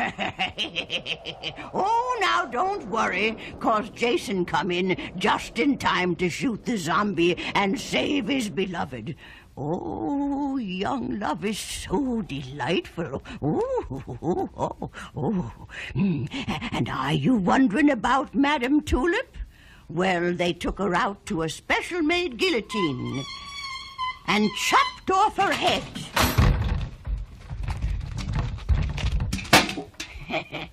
oh, 1.72 2.18
now 2.20 2.46
don't 2.46 2.86
worry, 2.88 3.36
cause 3.60 3.90
Jason 3.90 4.44
come 4.44 4.70
in 4.70 4.96
just 5.16 5.58
in 5.58 5.78
time 5.78 6.16
to 6.16 6.28
shoot 6.28 6.64
the 6.64 6.76
zombie 6.76 7.36
and 7.54 7.78
save 7.78 8.28
his 8.28 8.48
beloved. 8.48 9.14
Oh, 9.56 10.56
young 10.56 11.18
love 11.18 11.44
is 11.44 11.58
so 11.58 12.22
delightful. 12.22 13.22
Oh, 13.42 14.06
oh, 14.22 14.48
oh, 14.56 14.90
oh. 15.16 15.52
And 15.94 16.88
are 16.88 17.12
you 17.12 17.34
wondering 17.34 17.90
about 17.90 18.34
Madame 18.34 18.80
Tulip? 18.80 19.36
Well, 19.88 20.32
they 20.32 20.52
took 20.52 20.78
her 20.78 20.94
out 20.94 21.26
to 21.26 21.42
a 21.42 21.48
special 21.48 22.00
made 22.00 22.38
guillotine 22.38 23.24
and 24.26 24.48
chopped 24.56 25.10
off 25.10 25.36
her 25.36 25.52
head. 25.52 25.82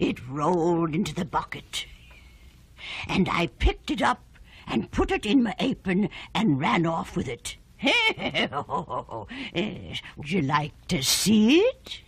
it 0.00 0.28
rolled 0.28 0.94
into 0.94 1.14
the 1.14 1.24
bucket, 1.24 1.86
and 3.08 3.26
I 3.30 3.46
picked 3.46 3.90
it 3.90 4.02
up 4.02 4.22
and 4.66 4.90
put 4.90 5.10
it 5.10 5.24
in 5.24 5.42
my 5.42 5.54
apron 5.58 6.10
and 6.34 6.60
ran 6.60 6.84
off 6.84 7.16
with 7.16 7.26
it. 7.26 7.56
Would 7.82 9.26
you 10.30 10.42
like 10.42 10.72
to 10.88 11.02
see 11.02 11.60
it? 11.60 12.00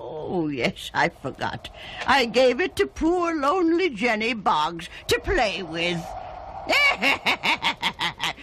Oh, 0.00 0.48
yes, 0.48 0.90
I 0.92 1.10
forgot. 1.10 1.70
I 2.06 2.24
gave 2.24 2.60
it 2.60 2.76
to 2.76 2.86
poor 2.86 3.34
lonely 3.34 3.90
Jenny 3.90 4.34
Boggs 4.34 4.88
to 5.08 5.20
play 5.20 5.62
with. 5.62 6.04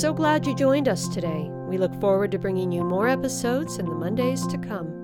so 0.00 0.14
glad 0.14 0.46
you 0.46 0.54
joined 0.54 0.88
us 0.88 1.06
today. 1.08 1.50
We 1.68 1.76
look 1.76 1.94
forward 2.00 2.30
to 2.30 2.38
bringing 2.38 2.72
you 2.72 2.82
more 2.84 3.06
episodes 3.06 3.76
in 3.76 3.84
the 3.84 3.92
Mondays 3.92 4.46
to 4.46 4.56
come. 4.56 4.99